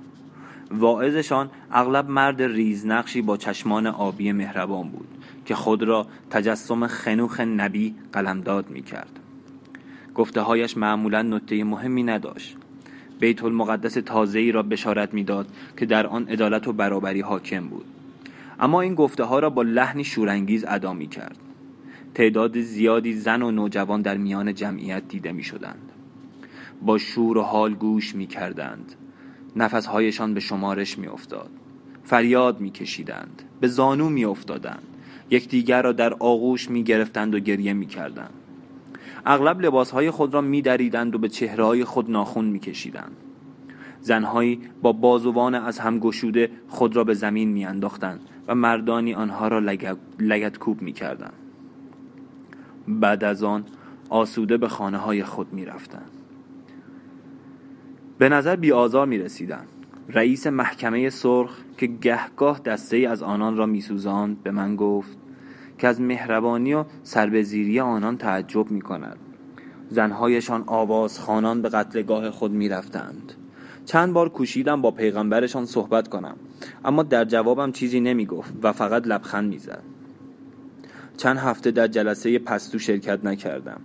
واعظشان 0.70 1.50
اغلب 1.72 2.10
مرد 2.10 2.42
ریزنقشی 2.42 3.22
با 3.22 3.36
چشمان 3.36 3.86
آبی 3.86 4.32
مهربان 4.32 4.88
بود 4.88 5.08
که 5.44 5.54
خود 5.54 5.82
را 5.82 6.06
تجسم 6.30 6.86
خنوخ 6.86 7.40
نبی 7.40 7.94
قلمداد 8.12 8.70
می 8.70 8.82
کرد. 8.82 9.20
گفته 10.14 10.40
هایش 10.40 10.76
معمولا 10.76 11.22
نکته 11.22 11.64
مهمی 11.64 12.02
نداشت 12.02 12.56
بیت 13.20 13.44
المقدس 13.44 13.94
تازه‌ای 13.94 14.52
را 14.52 14.62
بشارت 14.62 15.14
می‌داد 15.14 15.46
که 15.76 15.86
در 15.86 16.06
آن 16.06 16.28
عدالت 16.28 16.68
و 16.68 16.72
برابری 16.72 17.20
حاکم 17.20 17.68
بود 17.68 17.84
اما 18.60 18.80
این 18.80 18.94
گفته 18.94 19.24
ها 19.24 19.38
را 19.38 19.50
با 19.50 19.62
لحنی 19.62 20.04
شورانگیز 20.04 20.64
ادا 20.68 20.92
می 20.92 21.06
کرد 21.06 21.36
تعداد 22.14 22.60
زیادی 22.60 23.12
زن 23.12 23.42
و 23.42 23.50
نوجوان 23.50 24.02
در 24.02 24.16
میان 24.16 24.54
جمعیت 24.54 25.08
دیده 25.08 25.32
می 25.32 25.42
شدند 25.42 25.92
با 26.82 26.98
شور 26.98 27.38
و 27.38 27.42
حال 27.42 27.74
گوش 27.74 28.14
می 28.14 28.26
کردند 28.26 28.94
نفسهایشان 29.56 30.34
به 30.34 30.40
شمارش 30.40 30.98
می 30.98 31.06
افتاد 31.06 31.50
فریاد 32.04 32.60
می 32.60 32.70
کشیدند 32.70 33.42
به 33.60 33.68
زانو 33.68 34.08
می 34.08 34.24
افتادند 34.24 34.82
یکدیگر 35.30 35.82
را 35.82 35.92
در 35.92 36.14
آغوش 36.14 36.70
می 36.70 36.82
گرفتند 36.82 37.34
و 37.34 37.38
گریه 37.38 37.72
می 37.72 37.86
کردند 37.86 38.34
اغلب 39.26 39.60
لباسهای 39.60 40.10
خود 40.10 40.34
را 40.34 40.40
می 40.40 40.62
دریدند 40.62 41.14
و 41.14 41.18
به 41.18 41.28
چهرهای 41.28 41.84
خود 41.84 42.10
ناخون 42.10 42.44
می 42.44 42.58
کشیدند 42.58 43.16
زنهایی 44.00 44.60
با 44.82 44.92
بازوان 44.92 45.54
از 45.54 45.78
هم 45.78 45.98
گشوده 45.98 46.50
خود 46.68 46.96
را 46.96 47.04
به 47.04 47.14
زمین 47.14 47.48
می 47.48 47.64
انداختند 47.64 48.20
و 48.48 48.54
مردانی 48.54 49.14
آنها 49.14 49.48
را 49.48 49.58
لگت 50.18 50.58
کوب 50.58 50.82
می 50.82 50.92
کردند 50.92 51.32
بعد 52.90 53.24
از 53.24 53.42
آن 53.42 53.64
آسوده 54.08 54.56
به 54.56 54.68
خانه 54.68 54.98
های 54.98 55.24
خود 55.24 55.52
می 55.52 55.64
رفتند. 55.64 56.10
به 58.18 58.28
نظر 58.28 58.56
بی 58.56 58.72
آزار 58.72 59.06
می 59.06 59.18
رسیدن. 59.18 59.64
رئیس 60.08 60.46
محکمه 60.46 61.10
سرخ 61.10 61.58
که 61.78 61.86
گهگاه 61.86 62.60
دسته 62.60 62.96
ای 62.96 63.06
از 63.06 63.22
آنان 63.22 63.56
را 63.56 63.66
می 63.66 63.80
سوزاند 63.80 64.42
به 64.42 64.50
من 64.50 64.76
گفت 64.76 65.18
که 65.78 65.88
از 65.88 66.00
مهربانی 66.00 66.74
و 66.74 66.84
سربزیری 67.02 67.80
آنان 67.80 68.16
تعجب 68.16 68.70
می 68.70 68.80
کند 68.80 69.16
زنهایشان 69.88 70.64
آواز 70.66 71.20
خانان 71.20 71.62
به 71.62 71.68
قتلگاه 71.68 72.30
خود 72.30 72.52
می 72.52 72.68
رفتند. 72.68 73.32
چند 73.84 74.12
بار 74.12 74.28
کوشیدم 74.28 74.82
با 74.82 74.90
پیغمبرشان 74.90 75.66
صحبت 75.66 76.08
کنم 76.08 76.36
اما 76.84 77.02
در 77.02 77.24
جوابم 77.24 77.72
چیزی 77.72 78.00
نمی 78.00 78.26
گفت 78.26 78.52
و 78.62 78.72
فقط 78.72 79.06
لبخند 79.06 79.50
می 79.50 79.58
زد. 79.58 79.82
چند 81.20 81.38
هفته 81.38 81.70
در 81.70 81.86
جلسه 81.86 82.38
پستو 82.38 82.78
شرکت 82.78 83.24
نکردم. 83.24 83.80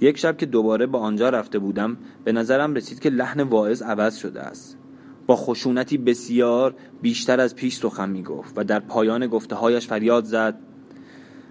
یک 0.00 0.18
شب 0.18 0.36
که 0.36 0.46
دوباره 0.46 0.86
با 0.86 0.98
آنجا 0.98 1.28
رفته 1.28 1.58
بودم 1.58 1.96
به 2.24 2.32
نظرم 2.32 2.74
رسید 2.74 3.00
که 3.00 3.10
لحن 3.10 3.40
واعظ 3.40 3.82
عوض 3.82 4.16
شده 4.16 4.40
است. 4.40 4.78
با 5.26 5.36
خشونتی 5.36 5.98
بسیار 5.98 6.74
بیشتر 7.02 7.40
از 7.40 7.56
پیش 7.56 7.76
سخن 7.76 8.10
می 8.10 8.22
گفت 8.22 8.58
و 8.58 8.64
در 8.64 8.80
پایان 8.80 9.26
گفته 9.26 9.54
هایش 9.56 9.86
فریاد 9.86 10.24
زد 10.24 10.58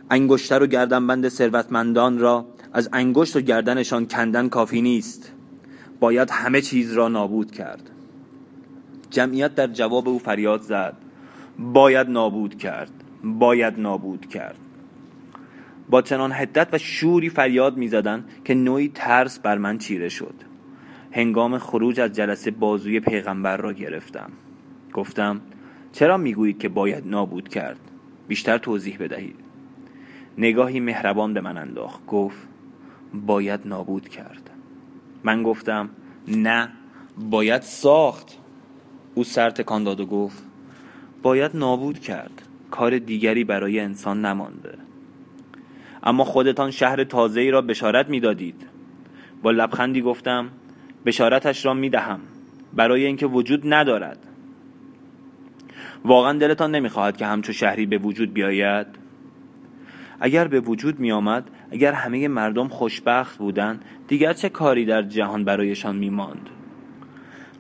انگشتر 0.10 0.64
و 0.64 0.68
گردنبند 0.68 1.28
ثروتمندان 1.28 2.20
را 2.20 2.46
از 2.74 2.90
انگشت 2.94 3.36
و 3.36 3.42
گردنشان 3.42 4.08
کندن 4.08 4.50
کافی 4.50 4.82
نیست. 4.82 5.32
باید 6.00 6.30
همه 6.30 6.62
چیز 6.62 6.94
را 6.94 7.08
نابود 7.08 7.52
کرد. 7.52 7.90
جمعیت 9.10 9.56
در 9.56 9.68
جواب 9.68 10.10
او 10.10 10.20
فریاد 10.20 10.62
زد 10.62 10.98
باید 11.60 12.10
نابود 12.10 12.58
کرد 12.58 12.92
باید 13.24 13.80
نابود 13.80 14.26
کرد. 14.26 14.65
با 15.90 16.02
چنان 16.02 16.32
حدت 16.32 16.74
و 16.74 16.78
شوری 16.78 17.30
فریاد 17.30 17.78
می‌زدند 17.78 18.30
که 18.46 18.54
نوعی 18.54 18.92
ترس 18.96 19.40
بر 19.40 19.58
من 19.58 19.78
چیره 19.78 20.10
شد. 20.10 20.36
هنگام 21.12 21.58
خروج 21.58 22.00
از 22.00 22.14
جلسه 22.14 22.52
بازوی 22.52 23.00
پیغمبر 23.00 23.58
را 23.58 23.74
گرفتم. 23.74 24.32
گفتم 24.94 25.42
چرا 25.92 26.18
می‌گویید 26.18 26.60
که 26.60 26.70
باید 26.70 27.08
نابود 27.08 27.50
کرد؟ 27.50 27.80
بیشتر 28.28 28.58
توضیح 28.58 28.98
بدهید. 29.00 29.36
نگاهی 30.38 30.80
مهربان 30.80 31.34
به 31.34 31.42
من 31.42 31.58
انداخت. 31.58 32.06
گفت 32.06 32.48
باید 33.14 33.60
نابود 33.66 34.10
کرد. 34.10 34.50
من 35.24 35.44
گفتم 35.44 35.90
نه 36.28 36.70
باید 37.18 37.62
ساخت. 37.62 38.38
او 39.16 39.24
سر 39.24 39.50
تکان 39.50 39.84
داد 39.84 40.00
و 40.00 40.06
گفت 40.06 40.44
باید 41.22 41.52
نابود 41.58 42.00
کرد. 42.00 42.42
کار 42.72 42.98
دیگری 42.98 43.44
برای 43.44 43.80
انسان 43.80 44.26
نمانده. 44.26 44.85
اما 46.06 46.24
خودتان 46.24 46.72
شهر 46.72 47.04
تازه 47.04 47.42
ای 47.42 47.52
را 47.52 47.62
بشارت 47.62 48.10
می‌دادید. 48.10 48.68
با 49.42 49.52
لبخندی 49.52 50.02
گفتم 50.02 50.50
بشارتش 51.06 51.66
را 51.66 51.74
می 51.74 51.90
دهم 51.90 52.20
برای 52.74 53.06
اینکه 53.06 53.28
وجود 53.28 53.74
ندارد. 53.74 54.18
واقعا 56.06 56.38
دلتان 56.40 56.76
نمی‌خواهد 56.76 57.18
که 57.18 57.26
همچو 57.26 57.54
شهری 57.54 57.86
به 57.86 57.98
وجود 57.98 58.34
بیاید؟ 58.34 58.88
اگر 60.20 60.48
به 60.48 60.60
وجود 60.60 61.00
می 61.00 61.12
آمد 61.12 61.50
اگر 61.72 61.92
همه 61.92 62.28
مردم 62.28 62.68
خوشبخت 62.68 63.38
بودند 63.38 63.86
دیگر 64.08 64.34
چه 64.34 64.50
کاری 64.50 64.86
در 64.86 65.02
جهان 65.02 65.44
برایشان 65.44 65.96
می 65.96 66.10
ماند 66.10 66.50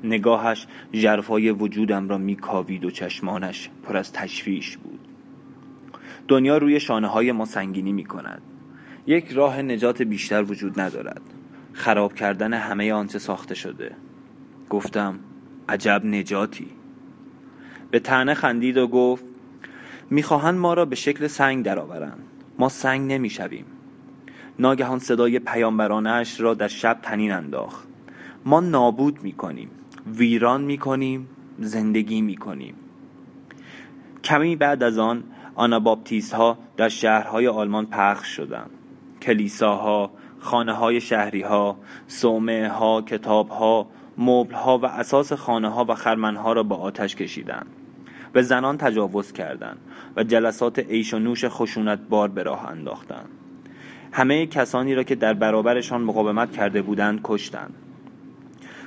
نگاهش 0.03 0.67
جرفای 0.91 1.51
وجودم 1.51 2.09
را 2.09 2.17
می 2.17 2.35
کاوید 2.35 2.85
و 2.85 2.91
چشمانش 2.91 3.69
پر 3.83 3.97
از 3.97 4.13
تشویش 4.13 4.77
بود. 4.77 4.94
دنیا 6.27 6.57
روی 6.57 6.79
شانه 6.79 7.07
های 7.07 7.31
ما 7.31 7.45
سنگینی 7.45 7.93
می 7.93 8.03
کند 8.03 8.41
یک 9.07 9.31
راه 9.31 9.61
نجات 9.61 10.01
بیشتر 10.01 10.43
وجود 10.43 10.79
ندارد. 10.79 11.21
خراب 11.73 12.13
کردن 12.13 12.53
همه 12.53 12.93
آنچه 12.93 13.19
ساخته 13.19 13.55
شده. 13.55 13.91
گفتم 14.69 15.19
عجب 15.69 16.01
نجاتی. 16.05 16.67
به 17.91 17.99
تنه 17.99 18.33
خندید 18.33 18.77
و 18.77 18.87
گفت 18.87 19.25
می‌خواهند 20.09 20.59
ما 20.59 20.73
را 20.73 20.85
به 20.85 20.95
شکل 20.95 21.27
سنگ 21.27 21.65
درآورند. 21.65 22.23
ما 22.59 22.69
سنگ 22.69 23.11
نمی‌شویم. 23.11 23.65
ناگهان 24.59 24.99
صدای 24.99 25.39
پیامبرانش 25.39 26.41
را 26.41 26.53
در 26.53 26.67
شب 26.67 26.99
تنین 27.01 27.31
انداخت. 27.31 27.87
ما 28.45 28.59
نابود 28.59 29.23
می‌کنیم. 29.23 29.69
ویران 30.17 30.61
می‌کنیم. 30.61 31.27
زندگی 31.59 32.21
می‌کنیم. 32.21 32.75
کمی 34.23 34.55
بعد 34.55 34.83
از 34.83 34.97
آن 34.97 35.23
آناباپتیست 35.55 36.33
ها 36.33 36.57
در 36.77 36.89
شهرهای 36.89 37.47
آلمان 37.47 37.85
پخش 37.85 38.27
شدند. 38.27 38.69
کلیساها 39.21 40.11
خانه 40.39 40.73
های 40.73 41.01
شهری 41.01 41.41
ها 41.41 41.77
سومه 42.07 42.69
ها 42.69 43.01
کتاب 43.01 43.49
ها 43.49 43.87
مبل 44.17 44.53
ها 44.53 44.77
و 44.77 44.85
اساس 44.85 45.33
خانه 45.33 45.69
ها 45.69 45.85
و 45.89 45.95
خرمن 45.95 46.35
ها 46.35 46.53
را 46.53 46.63
با 46.63 46.75
آتش 46.75 47.15
کشیدند 47.15 47.67
به 48.33 48.41
زنان 48.41 48.77
تجاوز 48.77 49.31
کردند 49.31 49.77
و 50.15 50.23
جلسات 50.23 50.79
عیش 50.79 51.13
و 51.13 51.19
نوش 51.19 51.45
خشونت 51.45 51.99
بار 52.09 52.27
به 52.27 52.43
راه 52.43 52.69
انداختند. 52.69 53.29
همه 54.11 54.45
کسانی 54.45 54.95
را 54.95 55.03
که 55.03 55.15
در 55.15 55.33
برابرشان 55.33 56.01
مقاومت 56.01 56.51
کرده 56.51 56.81
بودند 56.81 57.19
کشتند. 57.23 57.73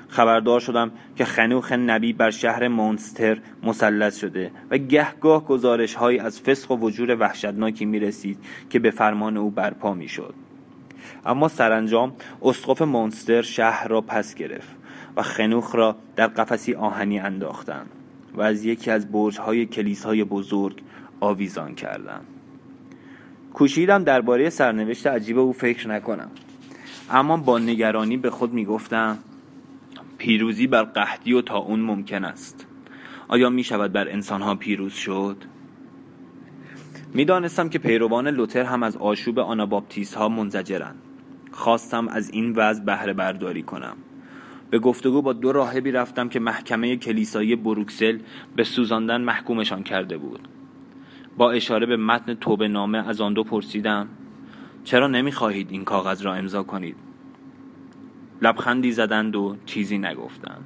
خبردار 0.08 0.60
شدم 0.60 0.90
که 1.16 1.24
خنوخ 1.24 1.72
نبی 1.72 2.12
بر 2.12 2.30
شهر 2.30 2.68
مونستر 2.68 3.38
مسلط 3.62 4.14
شده 4.14 4.50
و 4.70 4.78
گهگاه 4.78 5.44
گزارش 5.44 5.94
های 5.94 6.18
از 6.18 6.40
فسق 6.40 6.70
و 6.70 6.76
وجور 6.76 7.16
وحشتناکی 7.20 7.84
می 7.84 7.98
رسید 7.98 8.38
که 8.70 8.78
به 8.78 8.90
فرمان 8.90 9.36
او 9.36 9.50
برپا 9.50 9.94
می 9.94 10.08
شد. 10.08 10.34
اما 11.26 11.48
سرانجام 11.48 12.12
اسقف 12.42 12.82
مونستر 12.82 13.42
شهر 13.42 13.88
را 13.88 14.00
پس 14.00 14.34
گرفت 14.34 14.76
و 15.16 15.22
خنوخ 15.22 15.74
را 15.74 15.96
در 16.16 16.26
قفسی 16.26 16.74
آهنی 16.74 17.18
انداختند 17.18 17.90
و 18.34 18.42
از 18.42 18.64
یکی 18.64 18.90
از 18.90 19.12
برج 19.12 19.38
های 19.38 19.66
کلیسای 19.66 20.24
بزرگ 20.24 20.82
آویزان 21.20 21.74
کردم 21.74 22.20
کوشیدم 23.54 24.04
درباره 24.04 24.50
سرنوشت 24.50 25.06
عجیب 25.06 25.38
او 25.38 25.52
فکر 25.52 25.88
نکنم 25.88 26.30
اما 27.10 27.36
با 27.36 27.58
نگرانی 27.58 28.16
به 28.16 28.30
خود 28.30 28.52
می‌گفتم 28.52 29.18
پیروزی 30.18 30.66
بر 30.66 30.82
قحطی 30.82 31.32
و 31.32 31.42
تا 31.42 31.58
اون 31.58 31.80
ممکن 31.80 32.24
است. 32.24 32.66
آیا 33.28 33.50
می 33.50 33.64
شود 33.64 33.92
بر 33.92 34.08
انسان 34.08 34.42
ها 34.42 34.54
پیروز 34.54 34.92
شد؟ 34.92 35.36
می 37.14 37.24
دانستم 37.24 37.68
که 37.68 37.78
پیروان 37.78 38.28
لوتر 38.28 38.64
هم 38.64 38.82
از 38.82 38.96
آشوب 38.96 39.38
آناباپتیست 39.38 40.14
ها 40.14 40.28
منزجرند. 40.28 41.02
خواستم 41.52 42.08
از 42.08 42.30
این 42.30 42.52
وضع 42.56 42.84
بهره 42.84 43.12
برداری 43.12 43.62
کنم. 43.62 43.96
به 44.70 44.78
گفتگو 44.78 45.22
با 45.22 45.32
دو 45.32 45.52
راهبی 45.52 45.90
رفتم 45.90 46.28
که 46.28 46.40
محکمه 46.40 46.96
کلیسایی 46.96 47.56
بروکسل 47.56 48.18
به 48.56 48.64
سوزاندن 48.64 49.20
محکومشان 49.20 49.82
کرده 49.82 50.18
بود. 50.18 50.48
با 51.36 51.50
اشاره 51.52 51.86
به 51.86 51.96
متن 51.96 52.34
توبه 52.34 52.68
نامه 52.68 53.08
از 53.08 53.20
آن 53.20 53.34
دو 53.34 53.44
پرسیدم 53.44 54.08
چرا 54.84 55.06
نمی‌خواهید 55.06 55.70
این 55.70 55.84
کاغذ 55.84 56.22
را 56.22 56.34
امضا 56.34 56.62
کنید؟ 56.62 57.07
لبخندی 58.42 58.92
زدند 58.92 59.36
و 59.36 59.56
چیزی 59.66 59.98
نگفتند. 59.98 60.64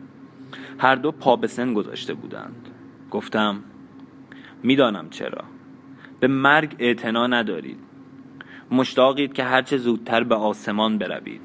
هر 0.79 0.95
دو 0.95 1.12
پا 1.12 1.37
به 1.37 1.47
سن 1.47 1.75
گذاشته 1.75 2.14
بودند. 2.14 2.69
گفتم 3.11 3.62
می‌دانم 4.62 5.11
چرا. 5.11 5.45
به 6.21 6.26
مرگ 6.26 6.76
اعتنا 6.79 7.26
ندارید. 7.26 7.79
مشتاقید 8.71 9.33
که 9.33 9.45
هرچه 9.45 9.76
زودتر 9.76 10.25
به 10.25 10.35
آسمان 10.35 10.99
بروید. 10.99 11.41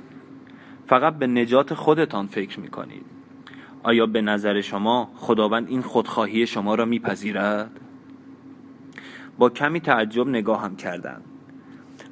فقط 0.85 1.17
به 1.17 1.27
نجات 1.27 1.73
خودتان 1.73 2.27
فکر 2.27 2.59
می 2.59 2.67
کنید 2.67 3.05
آیا 3.83 4.05
به 4.05 4.21
نظر 4.21 4.61
شما 4.61 5.11
خداوند 5.15 5.67
این 5.69 5.81
خودخواهی 5.81 6.47
شما 6.47 6.75
را 6.75 6.85
میپذیرد؟ 6.85 7.79
با 9.37 9.49
کمی 9.49 9.79
تعجب 9.79 10.27
نگاهم 10.27 10.75
کردند. 10.75 11.23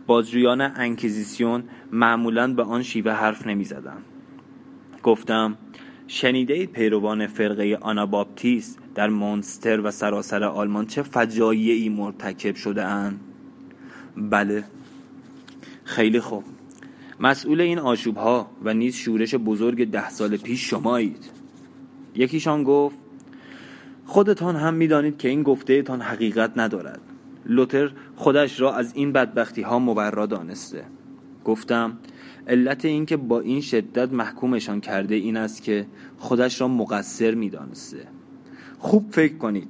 بازجویان 0.08 0.62
انکیزیسیون 0.62 1.64
معمولا 1.96 2.54
به 2.54 2.64
آن 2.64 2.84
شیوه 2.84 3.12
حرف 3.12 3.48
نمی 3.48 3.64
زدن. 3.64 3.98
گفتم 5.04 5.58
شنیده 6.08 6.66
پیروان 6.66 7.28
فرقه 7.28 7.78
آناباپتیست 7.82 8.80
در 8.96 9.10
مونستر 9.10 9.82
و 9.82 9.92
سراسر 9.92 10.44
آلمان 10.44 10.86
چه 10.86 11.04
فجایعی 11.04 11.72
ای 11.72 11.90
مرتکب 11.90 12.56
شده 12.56 12.86
اند؟ 12.86 13.20
بله. 14.18 14.64
خیلی 15.84 16.20
خوب. 16.20 16.44
مسئول 17.20 17.62
این 17.62 17.80
آشوب 17.80 18.18
ها 18.18 18.52
و 18.64 18.74
نیز 18.74 18.96
شورش 18.96 19.36
بزرگ 19.36 19.92
ده 19.92 20.10
سال 20.10 20.38
پیش 20.38 20.70
شمایید. 20.70 21.30
یکیشان 22.16 22.64
گفت 22.64 22.98
خودتان 24.06 24.56
هم 24.56 24.74
می‌دانید 24.74 25.18
که 25.18 25.30
این 25.30 25.44
گفتهتان 25.44 26.02
حقیقت 26.02 26.52
ندارد. 26.56 27.02
لوتر 27.46 27.92
خودش 28.16 28.62
را 28.62 28.74
از 28.74 28.96
این 28.96 29.12
بدبختی 29.12 29.62
ها 29.62 29.80
مبرا 29.80 30.26
دانسته. 30.26 30.86
گفتم 31.46 31.98
علت 32.48 32.86
اینکه 32.86 33.18
با 33.18 33.40
این 33.40 33.62
شدت 33.62 34.14
محکومشان 34.14 34.82
کرده 34.82 35.16
این 35.16 35.38
است 35.38 35.64
که 35.64 35.86
خودش 36.18 36.62
را 36.62 36.68
مقصر 36.68 37.36
می‌دانسته. 37.36 38.08
خوب 38.80 39.06
فکر 39.12 39.38
کنید. 39.38 39.68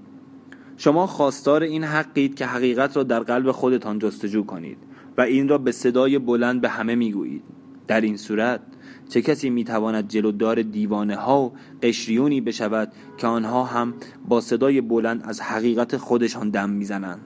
شما 0.78 1.08
خواستار 1.08 1.64
این 1.64 1.84
حقید 1.84 2.36
که 2.36 2.46
حقیقت 2.46 2.98
را 2.98 3.04
در 3.04 3.20
قلب 3.20 3.52
خودتان 3.52 4.00
جستجو 4.00 4.44
کنید 4.44 4.78
و 5.18 5.22
این 5.22 5.48
را 5.50 5.58
به 5.58 5.72
صدای 5.72 6.20
بلند 6.20 6.62
به 6.62 6.70
همه 6.70 6.96
می‌گویید. 6.96 7.44
در 7.88 8.02
این 8.02 8.18
صورت 8.18 8.62
چه 9.10 9.22
کسی 9.22 9.50
می‌تواند 9.50 10.08
جلودار 10.08 10.62
دیوانه 10.62 11.16
ها 11.16 11.42
و 11.42 11.54
قشریونی 11.84 12.42
بشود 12.42 12.92
که 13.18 13.28
آنها 13.28 13.64
هم 13.64 13.94
با 14.28 14.42
صدای 14.42 14.82
بلند 14.82 15.24
از 15.26 15.42
حقیقت 15.42 15.98
خودشان 15.98 16.50
دم 16.50 16.70
می‌زنند؟ 16.70 17.22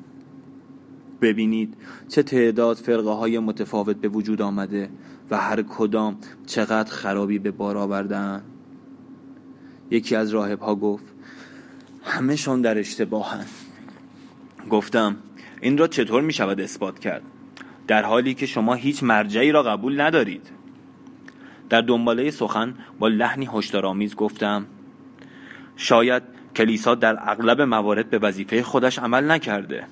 ببینید 1.22 1.74
چه 2.08 2.24
تعداد 2.24 2.78
فرقه 2.78 3.10
های 3.10 3.40
متفاوت 3.40 3.96
به 3.96 4.08
وجود 4.08 4.42
آمده 4.42 4.90
و 5.32 5.38
هر 5.38 5.62
کدام 5.62 6.18
چقدر 6.46 6.92
خرابی 6.92 7.40
به 7.40 7.52
بار 7.52 7.78
آوردن. 7.78 8.44
یکی 9.92 10.16
از 10.16 10.30
راهب 10.30 10.60
ها 10.60 10.76
گفت 10.76 11.06
همهشان 12.04 12.62
در 12.62 12.78
اشتباهند 12.78 13.50
گفتم 14.70 15.16
این 15.62 15.78
را 15.78 15.88
چطور 15.88 16.22
می 16.22 16.34
شود 16.34 16.62
اثبات 16.62 17.00
کرد؟ 17.00 17.22
در 17.88 18.04
حالی 18.04 18.34
که 18.34 18.46
شما 18.46 18.74
هیچ 18.74 19.04
مرجعی 19.04 19.52
را 19.52 19.64
قبول 19.64 20.02
ندارید. 20.02 20.50
در 21.70 21.82
دنباله 21.82 22.32
سخن 22.32 22.74
با 23.00 23.08
لحنی 23.08 23.50
هشدارآمیز 23.54 24.16
گفتم 24.16 24.66
شاید 25.76 26.24
کلیسا 26.56 26.96
در 26.96 27.18
اغلب 27.22 27.62
موارد 27.62 28.10
به 28.10 28.20
وظیفه 28.20 28.64
خودش 28.64 29.00
عمل 29.00 29.32
نکرده. 29.32 29.88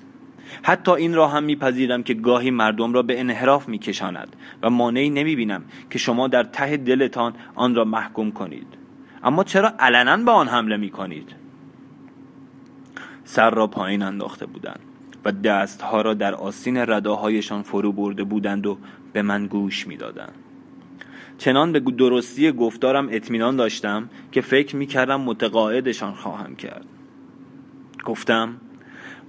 حتی 0.62 0.92
این 0.92 1.14
را 1.14 1.28
هم 1.28 1.44
میپذیرم 1.44 2.02
که 2.02 2.14
گاهی 2.14 2.50
مردم 2.50 2.92
را 2.92 3.02
به 3.02 3.20
انحراف 3.20 3.68
میکشاند 3.68 4.36
و 4.62 4.70
مانعی 4.70 5.10
نمی‌بینم 5.10 5.64
که 5.90 5.98
شما 5.98 6.28
در 6.28 6.44
ته 6.44 6.76
دلتان 6.76 7.32
آن 7.54 7.74
را 7.74 7.84
محکوم 7.84 8.30
کنید. 8.30 8.66
اما 9.22 9.44
چرا 9.44 9.72
علنا 9.78 10.16
به 10.16 10.30
آن 10.30 10.48
حمله 10.48 10.76
می‌کنید؟ 10.76 11.34
سر 13.24 13.50
را 13.50 13.66
پایین 13.66 14.02
انداخته 14.02 14.46
بودند 14.46 14.80
و 15.24 15.32
دستها 15.32 16.00
را 16.00 16.14
در 16.14 16.34
آستین 16.34 16.76
رداهایشان 16.76 17.62
فرو 17.62 17.92
برده 17.92 18.24
بودند 18.24 18.66
و 18.66 18.78
به 19.12 19.22
من 19.22 19.46
گوش 19.46 19.86
می‌دادند. 19.86 20.34
چنان 21.38 21.72
به 21.72 21.80
درستی 21.80 22.52
گفتارم 22.52 23.08
اطمینان 23.10 23.56
داشتم 23.56 24.08
که 24.32 24.40
فکر 24.40 24.76
می‌کردم 24.76 25.20
متقاعدشان 25.20 26.12
خواهم 26.12 26.56
کرد. 26.56 26.84
گفتم 28.04 28.56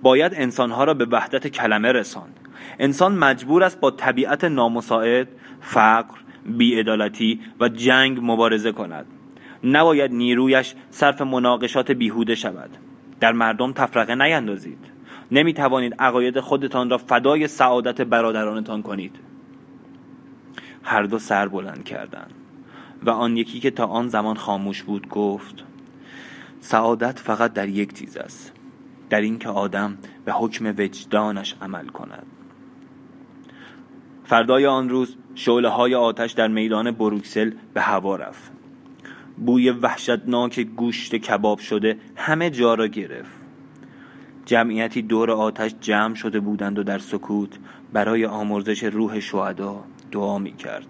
باید 0.02 0.32
انسانها 0.36 0.84
را 0.84 0.94
به 0.94 1.06
وحدت 1.06 1.48
کلمه 1.48 1.92
رساند. 1.92 2.40
انسان 2.80 3.16
مجبور 3.16 3.64
است 3.64 3.80
با 3.80 3.92
طبیعت 3.92 4.44
نامساعد 4.44 5.28
فقر 5.62 6.16
بیعدالتی 6.46 7.40
و 7.60 7.70
جنگ 7.70 8.20
مبارزه 8.22 8.72
کند. 8.72 9.06
نباید 9.64 10.12
نیرویش 10.12 10.74
صرف 10.90 11.22
مناقشات 11.22 11.92
بیهوده 11.92 12.36
شود. 12.36 12.70
در 13.20 13.32
مردم 13.32 13.74
تفرقه 13.74 14.16
نیندازید. 14.16 14.86
نمی 15.32 15.54
توانید 15.54 15.96
عقاید 16.00 16.40
خودتان 16.40 16.90
را 16.90 16.98
فدای 16.98 17.48
سعادت 17.48 18.02
برادرانتان 18.02 18.82
کنید. 18.82 19.16
هر 20.84 21.04
دو 21.04 21.20
سر 21.20 21.48
بلند 21.48 21.84
کردند 21.84 22.34
و 23.04 23.10
آن 23.10 23.38
یکی 23.38 23.60
که 23.60 23.72
تا 23.72 23.86
آن 23.86 24.08
زمان 24.08 24.36
خاموش 24.36 24.84
بود 24.84 25.10
گفت 25.10 25.64
سعادت 26.60 27.20
فقط 27.20 27.54
در 27.54 27.70
یک 27.70 27.94
چیز 27.94 28.18
است. 28.18 28.59
در 29.10 29.22
اینکه 29.22 29.50
آدم 29.50 29.98
به 30.26 30.32
حکم 30.32 30.76
وجدانش 30.78 31.56
عمل 31.62 31.88
کند. 31.88 32.26
فردای 34.24 34.66
آن 34.66 34.90
روز 34.90 35.18
شعله 35.36 35.70
های 35.70 35.96
آتش 35.96 36.32
در 36.32 36.48
میدان 36.48 36.92
بروکسل 36.92 37.52
به 37.74 37.82
هوا 37.82 38.16
رفت. 38.16 38.52
بوی 39.38 39.70
وحشتناک 39.70 40.60
گوشت 40.60 41.16
کباب 41.16 41.60
شده 41.60 41.98
همه 42.16 42.50
جا 42.50 42.74
را 42.74 42.88
گرفت. 42.88 43.40
جمعیتی 44.50 45.02
دور 45.02 45.32
آتش 45.32 45.76
جمع 45.82 46.16
شده 46.16 46.40
بودند 46.40 46.80
و 46.80 46.84
در 46.84 47.00
سکوت 47.00 47.60
برای 47.94 48.26
آمرزش 48.26 48.84
روح 48.84 49.20
شهدا 49.20 49.84
دعا 50.12 50.38
می 50.38 50.56
کرد 50.56 50.88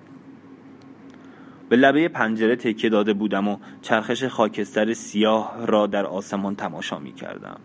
به 1.69 1.75
لبه 1.75 2.07
پنجره 2.07 2.55
تکیه 2.55 2.89
داده 2.89 3.13
بودم 3.13 3.47
و 3.47 3.57
چرخش 3.81 4.23
خاکستر 4.23 4.93
سیاه 4.93 5.65
را 5.65 5.87
در 5.87 6.05
آسمان 6.05 6.55
تماشا 6.55 6.99
می 6.99 7.13
کردم 7.13 7.59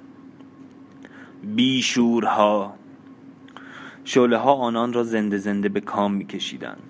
بیشورها. 1.44 2.74
شعله 4.04 4.36
ها 4.36 4.52
آنان 4.52 4.92
را 4.92 5.02
زنده 5.02 5.38
زنده 5.38 5.68
به 5.68 5.80
کام 5.80 6.14
میکشیدند. 6.14 6.82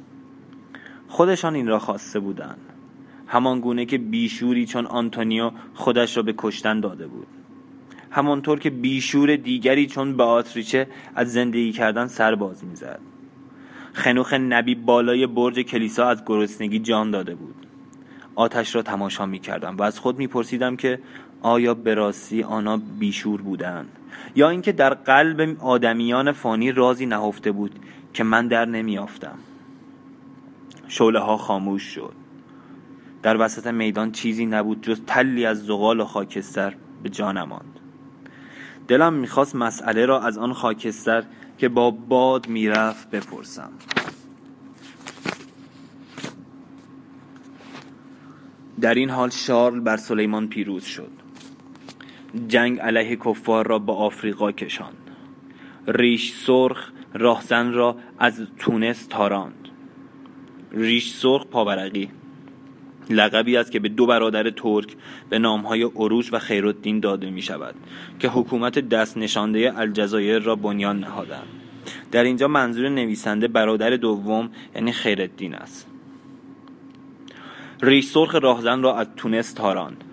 خودشان 1.09 1.55
این 1.55 1.69
را 1.69 1.79
خواسته 1.79 2.21
بودند. 2.21 2.61
همان 3.27 3.61
گونه 3.61 3.85
که 3.85 3.99
بیشوری 3.99 4.67
چون 4.67 4.87
آنتونیو 4.87 5.51
خودش 5.75 6.17
را 6.17 6.23
به 6.23 6.35
کشتن 6.39 6.81
داده 6.81 7.07
بود. 7.07 7.27
همانطور 8.11 8.59
که 8.59 8.71
بیشور 8.71 9.37
دیگری 9.37 9.87
چون 9.87 10.17
به 10.17 10.25
آتریچه 10.25 10.89
از 11.15 11.33
زندگی 11.33 11.73
کردن 11.73 12.07
سر 12.07 12.35
باز 12.35 12.65
می‌زد. 12.65 13.01
خنوخ 13.93 14.33
نبی 14.33 14.75
بالای 14.75 15.27
برج 15.27 15.59
کلیسا 15.59 16.09
از 16.09 16.23
گرسنگی 16.27 16.79
جان 16.79 17.11
داده 17.11 17.35
بود. 17.35 17.55
آتش 18.35 18.75
را 18.75 18.83
تماشا 18.83 19.27
می 19.27 19.39
کردم 19.39 19.77
و 19.77 19.83
از 19.83 19.99
خود 19.99 20.19
می 20.19 20.27
پرسیدم 20.27 20.77
که 20.77 20.99
آیا 21.45 21.75
به 21.75 21.95
راستی 21.95 22.43
آنها 22.43 22.81
بیشور 22.99 23.43
بودند؟ 23.43 23.89
یا 24.37 24.49
اینکه 24.51 24.73
در 24.73 24.95
قلب 24.95 25.57
آدمیان 25.61 26.33
فانی 26.33 26.73
رازی 26.73 27.07
نهفته 27.07 27.53
بود 27.53 27.79
که 28.15 28.25
من 28.25 28.49
در 28.49 28.65
نمیافتم؟ 28.65 29.39
شعله 30.89 31.19
ها 31.19 31.37
خاموش 31.37 31.83
شد. 31.83 32.13
در 33.23 33.37
وسط 33.41 33.67
میدان 33.67 34.13
چیزی 34.13 34.47
نبود 34.47 34.83
جز 34.83 35.01
تلی 35.07 35.47
از 35.47 35.67
زغال 35.67 36.01
و 36.01 36.05
خاکستر 36.05 36.75
به 37.03 37.09
جانم 37.09 37.49
ماند 37.49 37.81
دلم 38.89 39.13
می‌خواست 39.13 39.55
مسئله 39.55 40.07
را 40.07 40.21
از 40.21 40.39
آن 40.39 40.53
خاکستر 40.53 41.25
که 41.59 41.69
با 41.69 41.91
باد 41.91 42.49
می‌رفت 42.49 43.11
بپرسم. 43.11 43.73
در 48.81 48.95
این 48.95 49.11
حال 49.11 49.31
شارل 49.31 49.81
بر 49.81 49.97
سلیمان 49.97 50.49
پیروز 50.49 50.85
شد. 50.85 51.24
جنگ 52.49 52.81
علیه 52.81 53.17
کفار 53.17 53.67
را 53.67 53.79
به 53.79 53.93
آفریقا 53.93 54.53
کشاند. 54.53 55.11
ریش 55.87 56.33
سرخ 56.33 56.93
راهزن 57.15 57.73
را 57.73 57.97
از 58.19 58.43
تونس 58.59 59.07
تاراند. 59.07 59.69
ریش 60.73 61.13
سرخ 61.13 61.47
پاورقی. 61.47 62.11
لقبی 63.11 63.57
است 63.57 63.73
که 63.73 63.79
به 63.81 63.89
دو 63.89 64.07
برادر 64.07 64.51
ترک 64.51 64.97
به 65.31 65.39
نامهای 65.39 65.83
عروج 65.83 66.29
و 66.33 66.39
خیرالدین 66.39 67.01
داده 67.01 67.31
می 67.31 67.43
شود 67.43 67.75
که 68.19 68.29
حکومت 68.29 68.79
دست 68.79 69.17
نشانده 69.17 69.79
الجزایر 69.79 70.39
را 70.39 70.57
بنیان 70.57 71.01
نهادند 71.01 71.47
در 72.13 72.25
اینجا 72.25 72.49
منظور 72.49 72.89
نویسنده 72.89 73.49
برادر 73.49 73.91
دوم 73.91 74.51
یعنی 74.75 74.93
خیرالدین 74.93 75.55
است. 75.55 75.87
ریش 77.83 78.07
سرخ 78.07 78.35
راهزن 78.35 78.83
را 78.83 78.97
از 78.97 79.07
تونس 79.17 79.53
تاراند 79.53 80.05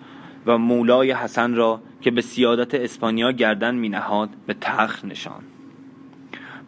و 0.46 0.58
مولای 0.58 1.12
حسن 1.12 1.54
را 1.54 1.82
که 2.02 2.10
به 2.10 2.20
سیادت 2.20 2.74
اسپانیا 2.74 3.32
گردن 3.32 3.74
می 3.74 3.88
نهاد 3.88 4.30
به 4.46 4.54
تخت 4.60 5.04
نشان 5.04 5.42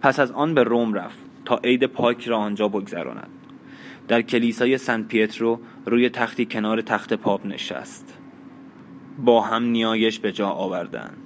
پس 0.00 0.20
از 0.20 0.30
آن 0.30 0.54
به 0.54 0.62
روم 0.62 0.94
رفت 0.94 1.18
تا 1.44 1.60
عید 1.64 1.84
پاک 1.86 2.28
را 2.28 2.38
آنجا 2.38 2.68
بگذراند. 2.68 3.30
در 4.08 4.22
کلیسای 4.22 4.78
سن 4.78 5.02
پیترو 5.02 5.60
روی 5.86 6.08
تختی 6.08 6.46
کنار 6.46 6.80
تخت 6.80 7.14
پاپ 7.14 7.46
نشست. 7.46 8.18
با 9.18 9.40
هم 9.40 9.64
نیایش 9.64 10.18
به 10.18 10.32
جا 10.32 10.48
آوردند. 10.48 11.16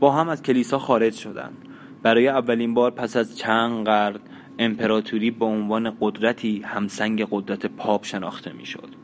با 0.00 0.12
هم 0.12 0.28
از 0.28 0.42
کلیسا 0.42 0.78
خارج 0.78 1.14
شدند. 1.14 1.56
برای 2.02 2.28
اولین 2.28 2.74
بار 2.74 2.90
پس 2.90 3.16
از 3.16 3.38
چند 3.38 3.86
قرن 3.86 4.20
امپراتوری 4.58 5.30
به 5.30 5.44
عنوان 5.44 5.96
قدرتی 6.00 6.62
همسنگ 6.62 7.26
قدرت 7.30 7.66
پاپ 7.66 8.04
شناخته 8.04 8.52
می‌شد. 8.52 9.03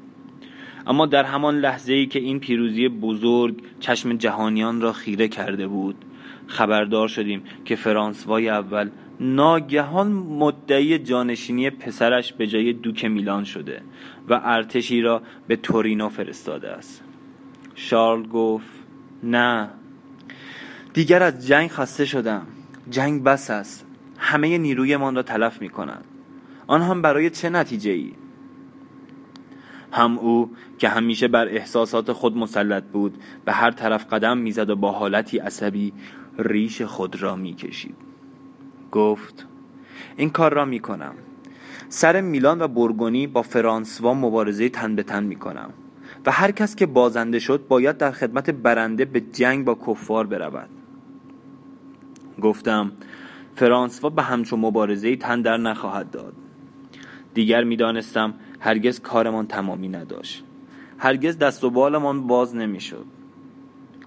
اما 0.86 1.06
در 1.06 1.24
همان 1.24 1.58
لحظه 1.58 1.92
ای 1.92 2.06
که 2.06 2.18
این 2.18 2.40
پیروزی 2.40 2.88
بزرگ 2.88 3.62
چشم 3.80 4.12
جهانیان 4.12 4.80
را 4.80 4.92
خیره 4.92 5.28
کرده 5.28 5.66
بود 5.66 6.04
خبردار 6.46 7.08
شدیم 7.08 7.42
که 7.64 7.76
فرانسوای 7.76 8.48
اول 8.48 8.90
ناگهان 9.20 10.12
مدعی 10.12 10.98
جانشینی 10.98 11.70
پسرش 11.70 12.32
به 12.32 12.46
جای 12.46 12.72
دوک 12.72 13.04
میلان 13.04 13.44
شده 13.44 13.82
و 14.28 14.40
ارتشی 14.44 15.00
را 15.00 15.22
به 15.48 15.56
تورینو 15.56 16.08
فرستاده 16.08 16.68
است. 16.70 17.02
شارل 17.74 18.26
گفت 18.26 18.66
نه 19.22 19.68
دیگر 20.92 21.22
از 21.22 21.46
جنگ 21.46 21.70
خسته 21.70 22.04
شدم. 22.04 22.46
جنگ 22.90 23.24
بس 23.24 23.50
است. 23.50 23.86
همه 24.18 24.58
نیرویمان 24.58 25.14
را 25.16 25.22
تلف 25.22 25.60
می 25.60 25.68
کنند 25.68 26.04
آن 26.66 26.82
هم 26.82 27.02
برای 27.02 27.30
چه 27.30 27.50
نتیجه 27.50 27.90
ای؟ 27.90 28.12
هم 29.92 30.18
او 30.18 30.50
که 30.78 30.88
همیشه 30.88 31.28
بر 31.28 31.48
احساسات 31.48 32.12
خود 32.12 32.36
مسلط 32.36 32.84
بود 32.84 33.18
به 33.44 33.52
هر 33.52 33.70
طرف 33.70 34.06
قدم 34.12 34.38
می‌زد 34.38 34.70
و 34.70 34.76
با 34.76 34.92
حالتی 34.92 35.38
عصبی 35.38 35.92
ریش 36.38 36.82
خود 36.82 37.22
را 37.22 37.36
می‌کشید. 37.36 37.96
گفت 38.92 39.46
این 40.16 40.30
کار 40.30 40.54
را 40.54 40.64
می‌کنم. 40.64 41.14
سر 41.88 42.20
میلان 42.20 42.62
و 42.62 42.68
برگونی 42.68 43.26
با 43.26 43.42
فرانسوا 43.42 44.14
مبارزه 44.14 44.68
تن 44.68 44.96
به 44.96 45.02
تن 45.02 45.24
می‌کنم 45.24 45.70
و 46.26 46.30
هر 46.30 46.50
کس 46.50 46.76
که 46.76 46.86
بازنده 46.86 47.38
شد 47.38 47.66
باید 47.68 47.96
در 47.96 48.10
خدمت 48.10 48.50
برنده 48.50 49.04
به 49.04 49.20
جنگ 49.20 49.64
با 49.64 49.74
کفار 49.86 50.26
برود. 50.26 50.68
گفتم 52.42 52.92
فرانسوا 53.54 54.10
به 54.10 54.22
همچون 54.22 54.60
مبارزه 54.60 55.16
تن 55.16 55.42
در 55.42 55.56
نخواهد 55.56 56.10
داد. 56.10 56.32
دیگر 57.34 57.64
می‌دانستم 57.64 58.34
هرگز 58.60 59.00
کارمان 59.00 59.46
تمامی 59.46 59.88
نداشت. 59.88 60.44
هرگز 60.98 61.38
دست 61.38 61.64
و 61.64 61.70
بالمان 61.70 62.26
باز 62.26 62.56
نمی‌شد. 62.56 63.04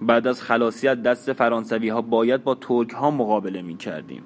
بعد 0.00 0.26
از 0.26 0.42
خلاصی 0.42 0.88
از 0.88 1.02
دست 1.02 1.32
فرانسوی 1.32 1.88
ها 1.88 2.02
باید 2.02 2.44
با 2.44 2.54
ترک 2.54 2.90
ها 2.90 3.10
مقابله 3.10 3.62
می 3.62 3.76
کردیم 3.76 4.22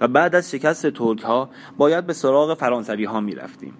و 0.00 0.08
بعد 0.08 0.34
از 0.34 0.50
شکست 0.50 0.86
ترک 0.86 1.20
ها 1.20 1.50
باید 1.76 2.06
به 2.06 2.12
سراغ 2.12 2.58
فرانسوی 2.58 3.04
ها 3.04 3.20
می 3.20 3.34
رفتیم 3.34 3.74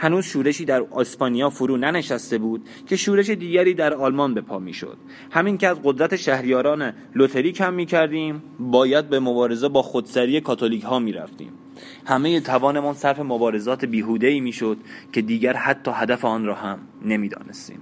هنوز 0.00 0.24
شورشی 0.24 0.64
در 0.64 0.84
اسپانیا 0.92 1.50
فرو 1.50 1.76
ننشسته 1.76 2.38
بود 2.38 2.68
که 2.86 2.96
شورش 2.96 3.30
دیگری 3.30 3.74
در 3.74 3.94
آلمان 3.94 4.34
به 4.34 4.40
پا 4.40 4.58
می‌شد. 4.58 4.96
همین 5.30 5.58
که 5.58 5.68
از 5.68 5.76
قدرت 5.84 6.16
شهریاران 6.16 6.92
لوتری 7.14 7.52
کم 7.52 7.74
می 7.74 7.86
کردیم 7.86 8.42
باید 8.58 9.08
به 9.08 9.20
مبارزه 9.20 9.68
با 9.68 9.82
خودسری 9.82 10.40
کاتولیک 10.40 10.82
ها 10.82 10.98
می 10.98 11.12
رفتیم 11.12 11.52
همه 12.06 12.40
توانمان 12.40 12.94
صرف 12.94 13.20
مبارزات 13.20 13.84
بیهوده 13.84 14.26
ای 14.26 14.40
می 14.40 14.52
شد 14.52 14.76
که 15.12 15.22
دیگر 15.22 15.52
حتی 15.52 15.90
هدف 15.94 16.24
آن 16.24 16.44
را 16.44 16.54
هم 16.54 16.78
نمی‌دانستیم. 17.04 17.80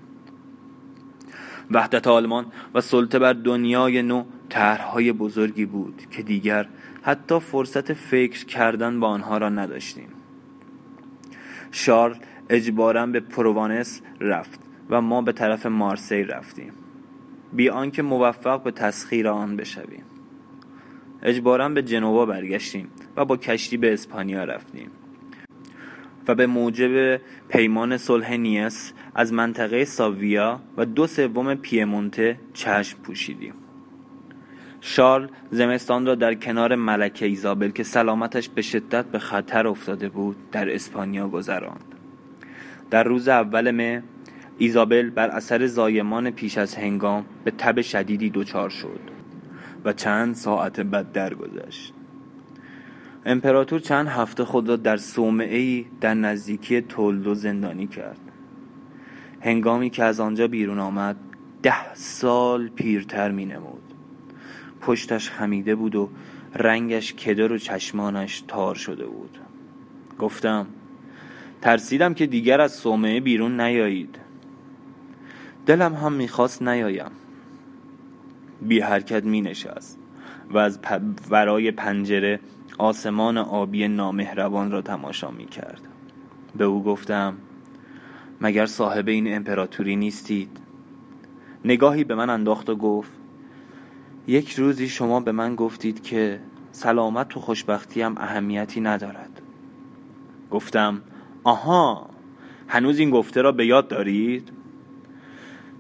وحدت 1.70 2.07
آلمان 2.07 2.46
و 2.74 2.81
سلطه 2.81 3.18
بر 3.18 3.33
دنیای 3.33 4.02
نو 4.02 4.24
طرحهای 4.48 5.12
بزرگی 5.12 5.64
بود 5.64 6.02
که 6.11 6.22
دیگر 6.22 6.68
حتی 7.02 7.40
فرصت 7.40 7.92
فکر 7.92 8.46
کردن 8.46 9.00
با 9.00 9.09
آنها 9.09 9.38
را 9.38 9.48
نداشتیم. 9.48 10.17
شارل 11.70 12.14
اجبارا 12.50 13.07
به 13.07 13.20
پروانس 13.20 14.02
رفت 14.20 14.61
و 14.90 15.00
ما 15.00 15.22
به 15.22 15.33
طرف 15.33 15.66
مارسی 15.66 16.24
رفتیم. 16.24 16.72
بی 17.52 17.68
آنکه 17.68 18.02
موفق 18.02 18.62
به 18.62 18.70
تسخیر 18.70 19.28
آن 19.28 19.57
بشویم. 19.57 20.04
اجبارا 21.22 21.68
به 21.68 21.83
جنوا 21.83 22.26
برگشتیم 22.26 22.88
و 23.16 23.24
با 23.24 23.37
کشتی 23.37 23.76
به 23.76 23.92
اسپانیا 23.92 24.44
رفتیم. 24.44 24.90
و 26.28 26.35
به 26.35 26.46
موجب 26.46 27.20
پیمان 27.48 27.96
صلح 27.96 28.37
نیس 28.37 28.92
از 29.14 29.33
منطقه 29.33 29.85
ساویا 29.85 30.61
و 30.76 30.85
دو 30.85 31.07
سوم 31.07 31.54
پیمونته 31.54 32.40
چشم 32.52 32.98
پوشیدیم. 32.98 33.54
شارل 34.81 35.29
زمستان 35.51 36.07
را 36.07 36.14
در 36.14 36.35
کنار 36.35 36.75
ملکه 36.75 37.27
ایزابل 37.27 37.71
که 37.71 37.83
سلامتش 37.83 38.49
به 38.49 38.62
شدت 38.62 39.05
به 39.05 39.19
خطر 39.19 39.67
افتاده 39.67 40.09
بود 40.09 40.37
در 40.53 40.75
اسپانیا 40.75 41.29
گذراند. 41.29 41.95
در 42.91 43.05
روز 43.05 43.29
اول 43.29 43.71
مه 43.71 44.03
ایزابل 44.59 45.11
بر 45.11 45.29
اثر 45.29 45.67
زایمان 45.67 46.31
پیش 46.31 46.59
از 46.59 46.75
هنگام 46.75 47.25
به 47.45 47.51
تب 47.51 47.81
شدیدی 47.81 48.31
دچار 48.31 48.71
شد 48.71 49.01
و 49.85 49.93
چند 49.93 50.35
ساعت 50.35 50.81
بعد 50.81 51.12
درگذشت. 51.12 51.95
امپراتور 53.27 53.81
چند 53.81 54.09
هفته 54.09 54.45
خود 54.45 54.69
را 54.69 54.77
در 54.77 54.99
ای 55.41 55.87
در 56.01 56.14
نزدیکی 56.14 56.81
تولدو 56.81 57.35
زندانی 57.35 57.87
کرد. 57.87 58.21
هنگامی 59.41 59.91
که 59.91 60.05
از 60.05 60.21
آنجا 60.21 60.49
بیرون 60.49 60.79
آمد 60.79 61.17
ده 61.62 61.95
سال 61.95 62.69
پیرتر 62.69 63.31
می 63.31 63.47
نمود 63.47 63.88
پشتش 64.81 65.31
خمیده 65.31 65.75
بود 65.75 65.97
و 65.97 66.11
رنگش 66.55 67.14
کدر 67.14 67.53
و 67.53 67.59
چشمانش 67.59 68.45
تار 68.49 68.75
شده 68.75 69.07
بود. 69.07 69.38
گفتم 70.19 70.67
ترسیدم 71.61 72.14
که 72.14 72.27
دیگر 72.27 72.61
از 72.61 72.73
صومعه 72.73 73.21
بیرون 73.21 73.61
نیایید. 73.61 74.19
دلم 75.67 75.95
هم 75.95 76.12
می‌خواست 76.12 76.62
نیایم. 76.62 77.11
بی 78.62 78.81
حرکت 78.81 79.25
می 79.25 79.41
نشست 79.41 79.99
و 80.51 80.59
از 80.59 80.79
ورای 81.31 81.71
پنجره 81.71 82.41
آسمان 82.79 83.38
آبی 83.38 83.88
نامهربان 83.88 84.71
را 84.71 84.83
تماشا 84.83 85.31
می 85.31 85.47
کرد 85.47 85.81
به 86.57 86.64
او 86.64 86.85
گفتم 86.85 87.37
مگر 88.41 88.67
صاحب 88.67 89.09
این 89.09 89.35
امپراتوری 89.35 89.97
نیستید؟ 89.97 90.61
نگاهی 91.64 92.05
به 92.05 92.14
من 92.14 92.31
انداخت 92.31 92.71
و 92.71 92.77
گفت 92.77 93.17
یک 94.29 94.53
روزی 94.53 94.88
شما 94.88 95.21
به 95.21 95.33
من 95.33 95.55
گفتید 95.55 96.03
که 96.03 96.41
سلامت 96.73 97.37
و 97.37 97.41
خوشبختی 97.41 98.03
هم 98.03 98.14
اهمیتی 98.19 98.81
ندارد. 98.81 99.43
گفتم 100.51 101.03
آها 101.45 102.11
هنوز 102.69 102.99
این 102.99 103.11
گفته 103.11 103.43
را 103.43 103.53
به 103.53 103.67
یاد 103.67 103.88
دارید؟ 103.88 104.53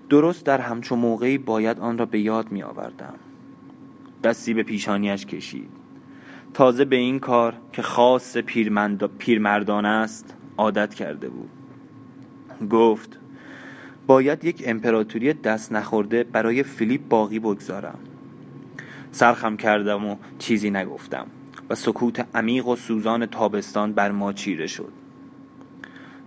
درست 0.08 0.46
در 0.46 0.60
همچون 0.60 0.98
موقعی 0.98 1.38
باید 1.38 1.80
آن 1.80 1.98
را 1.98 2.06
به 2.06 2.20
یاد 2.20 2.52
می 2.52 2.62
آوردم 2.62 3.14
دستی 4.24 4.54
به 4.54 4.62
پیشانیش 4.62 5.26
کشید. 5.26 5.70
تازه 6.54 6.84
به 6.84 6.96
این 6.96 7.18
کار 7.18 7.54
که 7.72 7.82
خاص 7.82 8.36
پیرمردان 9.18 9.84
است 9.84 10.36
عادت 10.56 10.94
کرده 10.94 11.28
بود. 11.28 11.50
گفت 12.70 13.18
باید 14.06 14.44
یک 14.44 14.62
امپراتوری 14.66 15.32
دست 15.32 15.72
نخورده 15.72 16.24
برای 16.24 16.62
فیلیپ 16.62 17.08
باقی 17.08 17.38
بگذارم. 17.38 17.98
سرخم 19.18 19.56
کردم 19.56 20.06
و 20.06 20.16
چیزی 20.38 20.70
نگفتم 20.70 21.26
و 21.70 21.74
سکوت 21.74 22.26
عمیق 22.34 22.66
و 22.66 22.76
سوزان 22.76 23.26
تابستان 23.26 23.92
بر 23.92 24.10
ما 24.10 24.32
چیره 24.32 24.66
شد. 24.66 24.92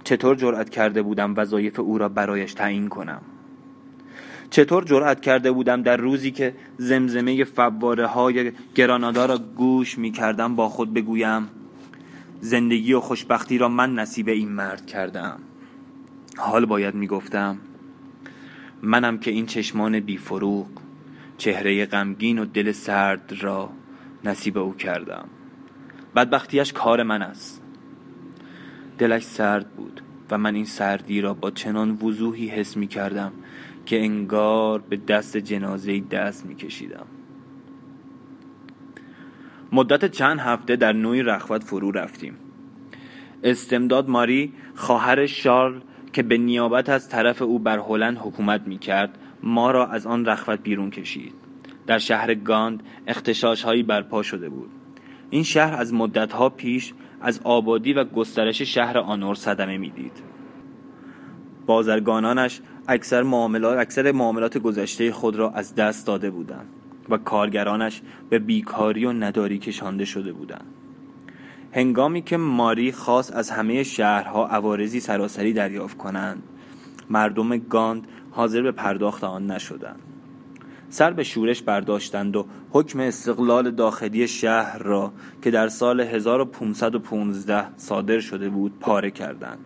چطور 0.03 0.35
جرأت 0.35 0.69
کرده 0.69 1.01
بودم 1.01 1.33
وظایف 1.37 1.79
او 1.79 1.97
را 1.97 2.09
برایش 2.09 2.53
تعیین 2.53 2.89
کنم؟ 2.89 3.21
چطور 4.49 4.83
جرأت 4.83 5.21
کرده 5.21 5.51
بودم 5.51 5.81
در 5.81 5.97
روزی 5.97 6.31
که 6.31 6.55
زمزمه 6.77 7.43
فواره 7.43 8.07
های 8.07 8.51
گرانادا 8.75 9.25
را 9.25 9.37
گوش 9.37 9.97
می 9.97 10.11
کردم 10.11 10.55
با 10.55 10.69
خود 10.69 10.93
بگویم 10.93 11.49
زندگی 12.39 12.93
و 12.93 12.99
خوشبختی 12.99 13.57
را 13.57 13.69
من 13.69 13.95
نصیب 13.95 14.27
این 14.27 14.49
مرد 14.49 14.85
کردم. 14.85 15.39
حال 16.37 16.65
باید 16.65 16.95
می 16.95 17.07
گفتم 17.07 17.57
منم 18.81 19.17
که 19.17 19.31
این 19.31 19.45
چشمان 19.45 19.99
بی 19.99 20.17
فروغ 20.17 20.80
چهره 21.41 21.85
غمگین 21.85 22.39
و 22.39 22.45
دل 22.45 22.71
سرد 22.71 23.33
را 23.41 23.69
نصیب 24.23 24.57
او 24.57 24.75
کردم. 24.75 25.29
بدبختیش 26.15 26.73
کار 26.73 27.03
من 27.03 27.21
است. 27.21 27.63
دلش 28.97 29.23
سرد 29.23 29.69
بود 29.69 30.01
و 30.31 30.37
من 30.37 30.55
این 30.55 30.65
سردی 30.65 31.21
را 31.21 31.33
با 31.33 31.51
چنان 31.51 31.91
وضوحی 31.91 32.47
حس 32.47 32.77
می 32.77 32.87
کردم 32.87 33.31
که 33.85 33.99
انگار 33.99 34.79
به 34.89 34.97
دست 34.97 35.37
جنازه 35.37 35.99
دست 35.99 36.45
می 36.45 36.55
کشیدم. 36.55 37.05
مدت 39.71 40.11
چند 40.11 40.39
هفته 40.39 40.75
در 40.75 40.93
نوعی 40.93 41.23
رخوت 41.23 41.63
فرو 41.63 41.91
رفتیم. 41.91 42.37
استمداد 43.43 44.09
ماری 44.09 44.53
خواهر 44.75 45.25
شارل 45.25 45.79
که 46.13 46.23
به 46.23 46.37
نیابت 46.37 46.89
از 46.89 47.09
طرف 47.09 47.41
او 47.41 47.59
بر 47.59 47.79
هلند 47.79 48.17
حکومت 48.17 48.61
می 48.67 48.77
کرد 48.77 49.17
ما 49.43 49.71
را 49.71 49.87
از 49.87 50.07
آن 50.07 50.25
رخوت 50.25 50.59
بیرون 50.63 50.89
کشید. 50.89 51.33
در 51.87 51.97
شهر 51.97 52.33
گاند 52.33 52.83
اختشاش 53.07 53.63
هایی 53.63 53.83
برپا 53.83 54.23
شده 54.23 54.49
بود. 54.49 54.69
این 55.29 55.43
شهر 55.43 55.75
از 55.81 55.93
مدت 55.93 56.33
ها 56.33 56.49
پیش 56.49 56.93
از 57.21 57.41
آبادی 57.43 57.93
و 57.93 58.03
گسترش 58.03 58.61
شهر 58.61 58.97
آنور 58.97 59.35
صدمه 59.35 59.77
می‌دید. 59.77 60.23
بازرگانانش 61.65 62.61
اکثر 62.87 63.23
معاملات 63.23 63.77
اکثر 63.77 64.11
معاملات 64.11 64.57
گذشته 64.57 65.11
خود 65.11 65.35
را 65.35 65.49
از 65.49 65.75
دست 65.75 66.07
داده 66.07 66.29
بودند 66.29 66.67
و 67.09 67.17
کارگرانش 67.17 68.01
به 68.29 68.39
بیکاری 68.39 69.05
و 69.05 69.13
نداری 69.13 69.57
کشانده 69.57 70.05
شده 70.05 70.33
بودند. 70.33 70.65
هنگامی 71.73 72.21
که 72.21 72.37
ماری 72.37 72.91
خواست 72.91 73.35
از 73.35 73.49
همه 73.49 73.83
شهرها 73.83 74.47
عوارضی 74.47 74.99
سراسری 74.99 75.53
دریافت 75.53 75.97
کنند 75.97 76.43
مردم 77.09 77.57
گاند 77.57 78.07
حاضر 78.31 78.61
به 78.61 78.71
پرداخت 78.71 79.23
آن 79.23 79.51
نشدند. 79.51 79.99
سر 80.89 81.11
به 81.13 81.23
شورش 81.23 81.61
برداشتند 81.61 82.35
و 82.35 82.45
حکم 82.71 82.99
استقلال 82.99 83.71
داخلی 83.71 84.27
شهر 84.27 84.77
را 84.77 85.13
که 85.43 85.51
در 85.51 85.67
سال 85.67 86.01
1515 86.01 87.77
صادر 87.77 88.19
شده 88.19 88.49
بود 88.49 88.79
پاره 88.79 89.11
کردند. 89.11 89.65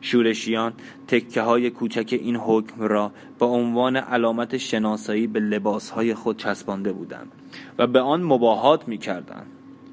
شورشیان 0.00 0.72
تکه 1.08 1.42
های 1.42 1.70
کوچک 1.70 2.08
این 2.10 2.36
حکم 2.36 2.82
را 2.82 3.12
به 3.38 3.46
عنوان 3.46 3.96
علامت 3.96 4.56
شناسایی 4.56 5.26
به 5.26 5.40
لباس 5.40 5.90
های 5.90 6.14
خود 6.14 6.36
چسبانده 6.36 6.92
بودند 6.92 7.32
و 7.78 7.86
به 7.86 8.00
آن 8.00 8.22
مباهات 8.22 8.88
می 8.88 8.98
کردند. 8.98 9.46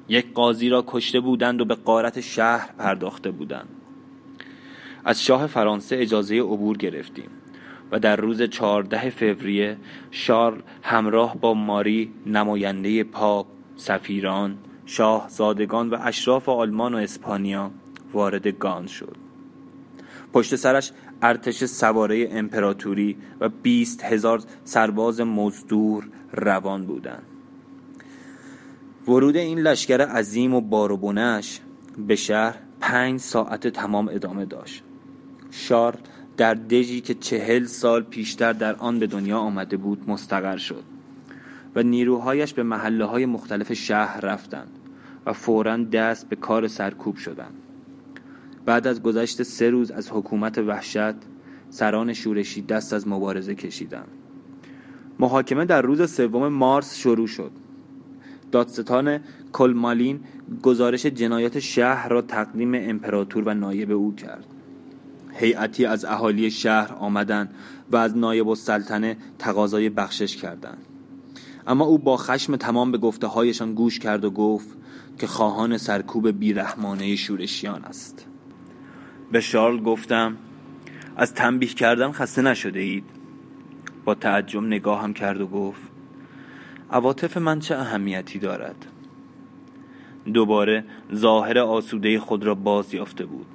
یک 0.08 0.32
قاضی 0.32 0.68
را 0.68 0.84
کشته 0.86 1.20
بودند 1.20 1.60
و 1.60 1.64
به 1.64 1.74
قارت 1.74 2.20
شهر 2.20 2.70
پرداخته 2.78 3.30
بودند. 3.30 3.68
از 5.04 5.22
شاه 5.22 5.46
فرانسه 5.46 5.96
اجازه 6.00 6.40
عبور 6.40 6.76
گرفتیم. 6.76 7.30
و 7.94 7.98
در 7.98 8.16
روز 8.16 8.42
چهارده 8.42 9.10
فوریه 9.10 9.76
شارل 10.10 10.60
همراه 10.82 11.36
با 11.40 11.54
ماری 11.54 12.12
نماینده 12.26 13.04
پاپ 13.04 13.46
سفیران 13.76 14.58
شاه 14.86 15.26
زادگان 15.28 15.90
و 15.90 15.98
اشراف 16.02 16.48
آلمان 16.48 16.94
و 16.94 16.96
اسپانیا 16.96 17.70
وارد 18.12 18.46
گان 18.46 18.86
شد. 18.86 19.16
پشت 20.32 20.56
سرش 20.56 20.92
ارتش 21.22 21.64
سواره 21.64 22.28
امپراتوری 22.30 23.16
و 23.40 23.48
بیست 23.48 24.04
هزار 24.04 24.42
سرباز 24.64 25.20
مزدور 25.20 26.08
روان 26.32 26.86
بودند. 26.86 27.26
ورود 29.08 29.36
این 29.36 29.58
لشکر 29.58 30.00
عظیم 30.00 30.54
و 30.54 30.60
باروبونش 30.60 31.60
به 31.98 32.16
شهر 32.16 32.56
پنج 32.80 33.20
ساعت 33.20 33.68
تمام 33.68 34.08
ادامه 34.08 34.44
داشت. 34.44 34.82
شار 35.50 35.98
در 36.36 36.54
دژی 36.54 37.00
که 37.00 37.14
چهل 37.14 37.64
سال 37.64 38.02
پیشتر 38.02 38.52
در 38.52 38.76
آن 38.76 38.98
به 38.98 39.06
دنیا 39.06 39.38
آمده 39.38 39.76
بود 39.76 40.10
مستقر 40.10 40.56
شد 40.56 40.84
و 41.74 41.82
نیروهایش 41.82 42.54
به 42.54 42.62
محله 42.62 43.04
های 43.04 43.26
مختلف 43.26 43.72
شهر 43.72 44.20
رفتند 44.20 44.70
و 45.26 45.32
فورا 45.32 45.76
دست 45.76 46.28
به 46.28 46.36
کار 46.36 46.68
سرکوب 46.68 47.16
شدند. 47.16 47.54
بعد 48.66 48.86
از 48.86 49.02
گذشت 49.02 49.42
سه 49.42 49.70
روز 49.70 49.90
از 49.90 50.10
حکومت 50.12 50.58
وحشت 50.58 51.14
سران 51.70 52.12
شورشی 52.12 52.62
دست 52.62 52.92
از 52.92 53.08
مبارزه 53.08 53.54
کشیدند. 53.54 54.08
محاکمه 55.18 55.64
در 55.64 55.82
روز 55.82 56.12
سوم 56.12 56.48
مارس 56.48 56.96
شروع 56.96 57.26
شد. 57.26 57.50
دادستان 58.52 59.20
کلمالین 59.52 60.20
گزارش 60.62 61.06
جنایات 61.06 61.58
شهر 61.58 62.08
را 62.08 62.22
تقدیم 62.22 62.74
امپراتور 62.74 63.42
و 63.44 63.54
نایب 63.54 63.90
او 63.90 64.14
کرد. 64.14 64.53
هیئتی 65.34 65.86
از 65.86 66.04
اهالی 66.04 66.50
شهر 66.50 66.92
آمدند 66.92 67.54
و 67.90 67.96
از 67.96 68.16
نایب 68.16 68.48
السلطنه 68.48 69.16
تقاضای 69.38 69.88
بخشش 69.88 70.36
کردند. 70.36 70.86
اما 71.66 71.84
او 71.84 71.98
با 71.98 72.16
خشم 72.16 72.56
تمام 72.56 72.92
به 72.92 72.98
گفته 72.98 73.26
هایشان 73.26 73.74
گوش 73.74 73.98
کرد 73.98 74.24
و 74.24 74.30
گفت 74.30 74.68
که 75.18 75.26
خواهان 75.26 75.78
سرکوب 75.78 76.28
بیرحمانه 76.28 77.16
شورشیان 77.16 77.84
است. 77.84 78.26
به 79.32 79.40
شارل 79.40 79.82
گفتم 79.82 80.36
از 81.16 81.34
تنبیه 81.34 81.68
کردن 81.68 82.12
خسته 82.12 82.42
نشده 82.42 82.80
اید. 82.80 83.04
با 84.04 84.14
تعجب 84.14 84.62
نگاهم 84.62 85.14
کرد 85.14 85.40
و 85.40 85.46
گفت 85.46 85.82
عواطف 86.90 87.36
من 87.36 87.60
چه 87.60 87.76
اهمیتی 87.76 88.38
دارد؟ 88.38 88.86
دوباره 90.34 90.84
ظاهر 91.14 91.58
آسوده 91.58 92.18
خود 92.18 92.44
را 92.44 92.54
باز 92.54 92.94
یافته 92.94 93.26
بود. 93.26 93.46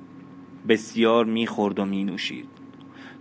بسیار 0.67 1.25
می‌خورد 1.25 1.79
و 1.79 1.85
مینوشید. 1.85 2.49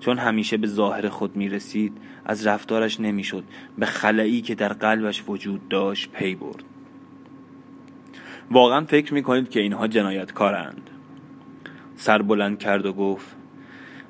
چون 0.01 0.19
همیشه 0.19 0.57
به 0.57 0.67
ظاهر 0.67 1.09
خود 1.09 1.37
می 1.37 1.49
رسید 1.49 1.93
از 2.25 2.47
رفتارش 2.47 3.01
نمی‌شد. 3.01 3.45
به 3.79 3.87
خلایی 3.87 4.41
که 4.41 4.55
در 4.55 4.73
قلبش 4.73 5.25
وجود 5.29 5.69
داشت 5.69 6.11
پی 6.13 6.35
برد. 6.35 6.65
واقعا 8.51 8.85
فکر 8.85 9.15
می 9.15 9.23
کنید 9.23 9.51
که 9.51 9.61
اینها 9.61 9.87
جنایتکارند. 9.87 10.91
سر 11.97 12.23
بلند 12.23 12.59
کرد 12.59 12.87
و 12.87 12.93
گفت 12.93 13.37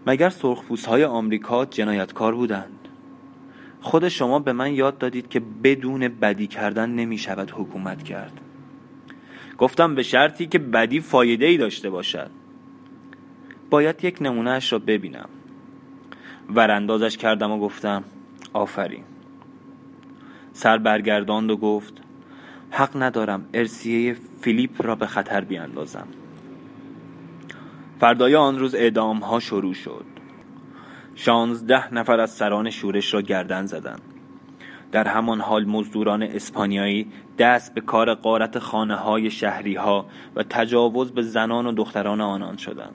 مگر 0.06 0.30
سرخپوست 0.30 0.86
های 0.86 1.04
آمریکا 1.04 1.64
جنایتکار 1.64 2.34
بودند؟ 2.34 2.88
خود 3.80 4.08
شما 4.08 4.38
به 4.38 4.52
من 4.52 4.74
یاد 4.74 4.98
دادید 4.98 5.28
که 5.28 5.40
بدون 5.40 6.08
بدی 6.08 6.46
کردن 6.46 6.90
نمی 6.90 7.18
شود 7.18 7.50
حکومت 7.50 8.02
کرد. 8.02 8.40
گفتم 9.58 9.94
به 9.94 10.02
شرطی 10.02 10.46
که 10.46 10.58
بدی 10.58 11.00
فایده 11.00 11.46
ای 11.46 11.56
داشته 11.56 11.90
باشد. 11.90 12.30
باید 13.70 14.04
یک 14.04 14.18
نمونهش 14.20 14.72
را 14.72 14.78
ببینم. 14.78 15.28
وراندازش 16.54 17.16
کردم 17.16 17.50
و 17.50 17.58
گفتم 17.58 18.04
آفرین. 18.52 19.04
سر 20.52 20.78
برگرداند 20.78 21.50
و 21.50 21.56
گفت 21.56 21.94
حق 22.70 23.02
ندارم 23.02 23.48
ارسیه 23.54 24.16
فیلیپ 24.40 24.86
را 24.86 24.94
به 24.94 25.06
خطر 25.06 25.40
بیاندازم. 25.40 26.08
فردای 28.00 28.34
آن 28.34 28.58
روز 28.58 28.74
اعدام 28.74 29.18
ها 29.18 29.40
شروع 29.40 29.74
شد. 29.74 30.04
شانزده 31.14 31.94
نفر 31.94 32.20
از 32.20 32.30
سران 32.30 32.70
شورش 32.70 33.14
را 33.14 33.22
گردن 33.22 33.66
زدند. 33.66 34.02
در 34.92 35.08
همان 35.08 35.40
حال 35.40 35.64
مزدوران 35.64 36.22
اسپانیایی 36.22 37.12
دست 37.38 37.74
به 37.74 37.80
کار 37.80 38.14
قارت 38.14 38.58
خانه 38.58 38.94
های 38.94 39.30
شهری 39.30 39.74
ها 39.74 40.06
و 40.36 40.42
تجاوز 40.42 41.12
به 41.12 41.22
زنان 41.22 41.66
و 41.66 41.72
دختران 41.72 42.20
آنان 42.20 42.56
شدند. 42.56 42.94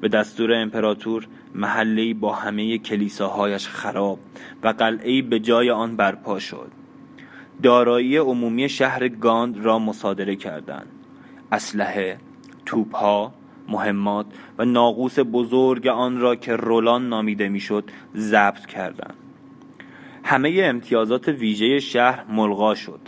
به 0.00 0.08
دستور 0.08 0.54
امپراتور 0.54 1.26
محله 1.54 2.14
با 2.14 2.32
همه 2.32 2.78
کلیساهایش 2.78 3.68
خراب 3.68 4.18
و 4.62 4.68
قلعه 4.68 5.22
به 5.22 5.40
جای 5.40 5.70
آن 5.70 5.96
برپا 5.96 6.38
شد. 6.38 6.70
دارایی 7.62 8.16
عمومی 8.16 8.68
شهر 8.68 9.08
گاند 9.08 9.64
را 9.64 9.78
مصادره 9.78 10.36
کردند. 10.36 10.86
اسلحه 11.52 12.18
توپها 12.66 13.34
مهمات 13.68 14.26
و 14.58 14.64
ناقوس 14.64 15.18
بزرگ 15.32 15.86
آن 15.86 16.20
را 16.20 16.36
که 16.36 16.56
رولان 16.56 17.08
نامیده 17.08 17.48
می‌شد 17.48 17.84
ضبط 18.16 18.66
کردند. 18.66 19.14
همه 20.24 20.60
امتیازات 20.64 21.28
ویژه 21.28 21.80
شهر 21.80 22.24
ملغا 22.28 22.74
شد 22.74 23.00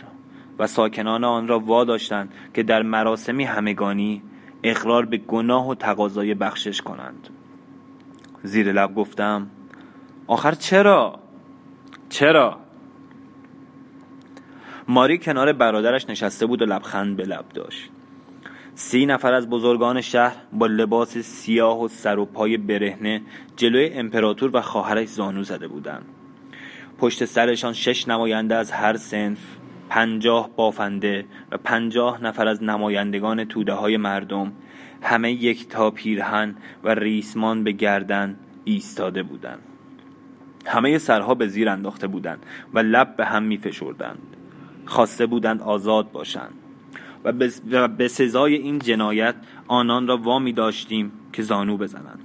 و 0.58 0.66
ساکنان 0.66 1.24
آن 1.24 1.48
را 1.48 1.58
واداشتند 1.58 2.32
که 2.54 2.62
در 2.62 2.82
مراسمی 2.82 3.44
همگانی 3.44 4.22
اقرار 4.62 5.04
به 5.04 5.16
گناه 5.16 5.68
و 5.68 5.74
تقاضای 5.74 6.34
بخشش 6.34 6.80
کنند 6.80 7.28
زیر 8.42 8.72
لب 8.72 8.94
گفتم 8.94 9.50
آخر 10.26 10.52
چرا؟ 10.52 11.18
چرا؟ 12.08 12.58
ماری 14.88 15.18
کنار 15.18 15.52
برادرش 15.52 16.10
نشسته 16.10 16.46
بود 16.46 16.62
و 16.62 16.64
لبخند 16.64 17.16
به 17.16 17.24
لب 17.24 17.48
داشت 17.48 17.90
سی 18.74 19.06
نفر 19.06 19.32
از 19.32 19.48
بزرگان 19.48 20.00
شهر 20.00 20.36
با 20.52 20.66
لباس 20.66 21.18
سیاه 21.18 21.82
و 21.82 21.88
سر 21.88 22.18
و 22.18 22.24
پای 22.24 22.56
برهنه 22.56 23.22
جلوی 23.56 23.90
امپراتور 23.92 24.50
و 24.56 24.60
خواهرش 24.60 25.08
زانو 25.08 25.42
زده 25.42 25.68
بودند 25.68 26.04
پشت 26.98 27.24
سرشان 27.24 27.72
شش 27.72 28.08
نماینده 28.08 28.54
از 28.54 28.70
هر 28.70 28.96
سنف 28.96 29.57
پنجاه 29.88 30.50
بافنده 30.56 31.24
و 31.52 31.58
پنجاه 31.58 32.24
نفر 32.24 32.48
از 32.48 32.62
نمایندگان 32.62 33.44
توده 33.44 33.72
های 33.72 33.96
مردم 33.96 34.52
همه 35.02 35.32
یک 35.32 35.68
تا 35.68 35.90
پیرهن 35.90 36.56
و 36.84 36.94
ریسمان 36.94 37.64
به 37.64 37.72
گردن 37.72 38.36
ایستاده 38.64 39.22
بودند. 39.22 39.62
همه 40.66 40.98
سرها 40.98 41.34
به 41.34 41.46
زیر 41.46 41.68
انداخته 41.68 42.06
بودند 42.06 42.46
و 42.74 42.78
لب 42.78 43.16
به 43.16 43.24
هم 43.24 43.42
می 43.42 43.56
فشردند 43.56 44.36
خواسته 44.86 45.26
بودند 45.26 45.62
آزاد 45.62 46.12
باشند 46.12 46.54
و 47.24 47.88
به 47.88 48.08
سزای 48.08 48.54
این 48.54 48.78
جنایت 48.78 49.34
آنان 49.68 50.06
را 50.06 50.16
وامی 50.16 50.52
داشتیم 50.52 51.12
که 51.32 51.42
زانو 51.42 51.76
بزنند. 51.76 52.24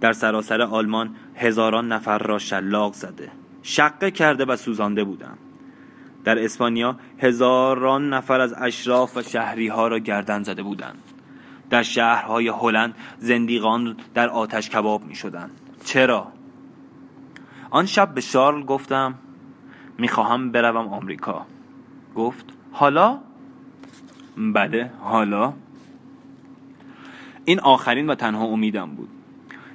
در 0.00 0.12
سراسر 0.12 0.62
آلمان 0.62 1.14
هزاران 1.34 1.92
نفر 1.92 2.18
را 2.18 2.38
شلاق 2.38 2.92
زده. 2.92 3.30
شقه 3.62 4.10
کرده 4.10 4.44
و 4.44 4.56
سوزانده 4.56 5.04
بودند. 5.04 5.38
در 6.24 6.44
اسپانیا 6.44 6.96
هزاران 7.18 8.14
نفر 8.14 8.40
از 8.40 8.54
اشراف 8.58 9.16
و 9.16 9.22
شهری 9.22 9.68
ها 9.68 9.88
را 9.88 9.98
گردن 9.98 10.42
زده 10.42 10.62
بودند. 10.62 10.98
در 11.70 11.82
شهرهای 11.82 12.48
هلند 12.48 12.94
زندیقان 13.18 13.96
در 14.14 14.28
آتش 14.28 14.70
کباب 14.70 15.04
می 15.04 15.14
شدند 15.14 15.50
چرا؟ 15.84 16.32
آن 17.70 17.86
شب 17.86 18.14
به 18.14 18.20
شارل 18.20 18.62
گفتم 18.62 19.14
می‌خواهم 19.98 20.52
بروم 20.52 20.88
آمریکا. 20.88 21.46
گفت 22.16 22.44
حالا؟ 22.72 23.18
بله 24.36 24.90
حالا. 25.00 25.52
این 27.44 27.60
آخرین 27.60 28.06
و 28.10 28.14
تنها 28.14 28.44
امیدم 28.44 28.90
بود. 28.90 29.08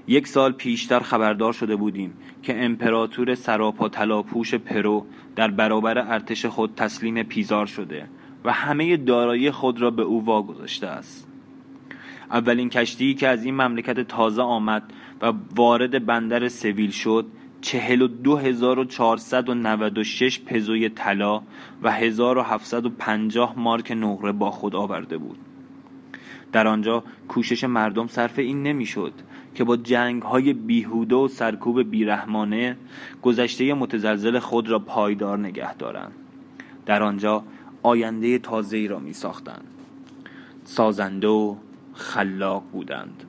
یک 0.07 0.27
سال 0.27 0.51
پیشتر 0.51 0.99
خبردار 0.99 1.53
شده 1.53 1.75
بودیم 1.75 2.13
که 2.43 2.65
امپراتور 2.65 3.35
سراپا 3.35 3.89
تلاپوش 3.89 4.55
پرو 4.55 5.05
در 5.35 5.51
برابر 5.51 5.97
ارتش 5.97 6.45
خود 6.45 6.75
تسلیم 6.75 7.23
پیزار 7.23 7.65
شده 7.65 8.07
و 8.45 8.51
همه 8.51 8.97
دارایی 8.97 9.51
خود 9.51 9.81
را 9.81 9.91
به 9.91 10.03
او 10.03 10.25
واگذاشته 10.25 10.87
است. 10.87 11.27
اولین 12.31 12.69
کشتی 12.69 13.13
که 13.13 13.27
از 13.27 13.45
این 13.45 13.55
مملکت 13.55 13.99
تازه 13.99 14.41
آمد 14.41 14.93
و 15.21 15.33
وارد 15.55 16.05
بندر 16.05 16.47
سویل 16.47 16.91
شد 16.91 17.25
چهل 17.61 18.01
و 18.01 18.07
دو 18.07 18.37
هزار 18.37 18.79
و 18.79 18.85
چارصد 18.85 19.49
و 19.49 19.53
نود 19.53 19.97
و 19.97 20.03
شش 20.03 20.39
پزوی 20.39 20.89
طلا 20.89 21.41
و 21.83 21.91
هزار 21.91 22.37
و 22.37 22.41
هفتصد 22.41 22.85
و 22.85 22.89
پنجاه 22.89 23.53
مارک 23.59 23.91
نقره 23.91 24.31
با 24.31 24.51
خود 24.51 24.75
آورده 24.75 25.17
بود. 25.17 25.37
در 26.51 26.67
آنجا 26.67 27.03
کوشش 27.27 27.63
مردم 27.63 28.07
صرف 28.07 28.39
این 28.39 28.63
نمی‌شد 28.63 29.13
که 29.55 29.63
با 29.63 29.77
جنگ 29.77 30.21
های 30.21 30.53
بیهوده 30.53 31.15
و 31.15 31.27
سرکوب 31.27 31.83
بیرحمانه 31.83 32.77
گذشته 33.21 33.73
متزلزل 33.73 34.39
خود 34.39 34.69
را 34.69 34.79
پایدار 34.79 35.39
نگه 35.39 35.73
دارند. 35.73 36.11
در 36.85 37.03
آنجا 37.03 37.43
آینده 37.83 38.37
تازه‌ای 38.37 38.87
را 38.87 38.99
می 38.99 39.13
ساختند 39.13 39.65
سازنده 40.65 41.27
و 41.27 41.55
خلاق 41.93 42.63
بودند. 42.71 43.23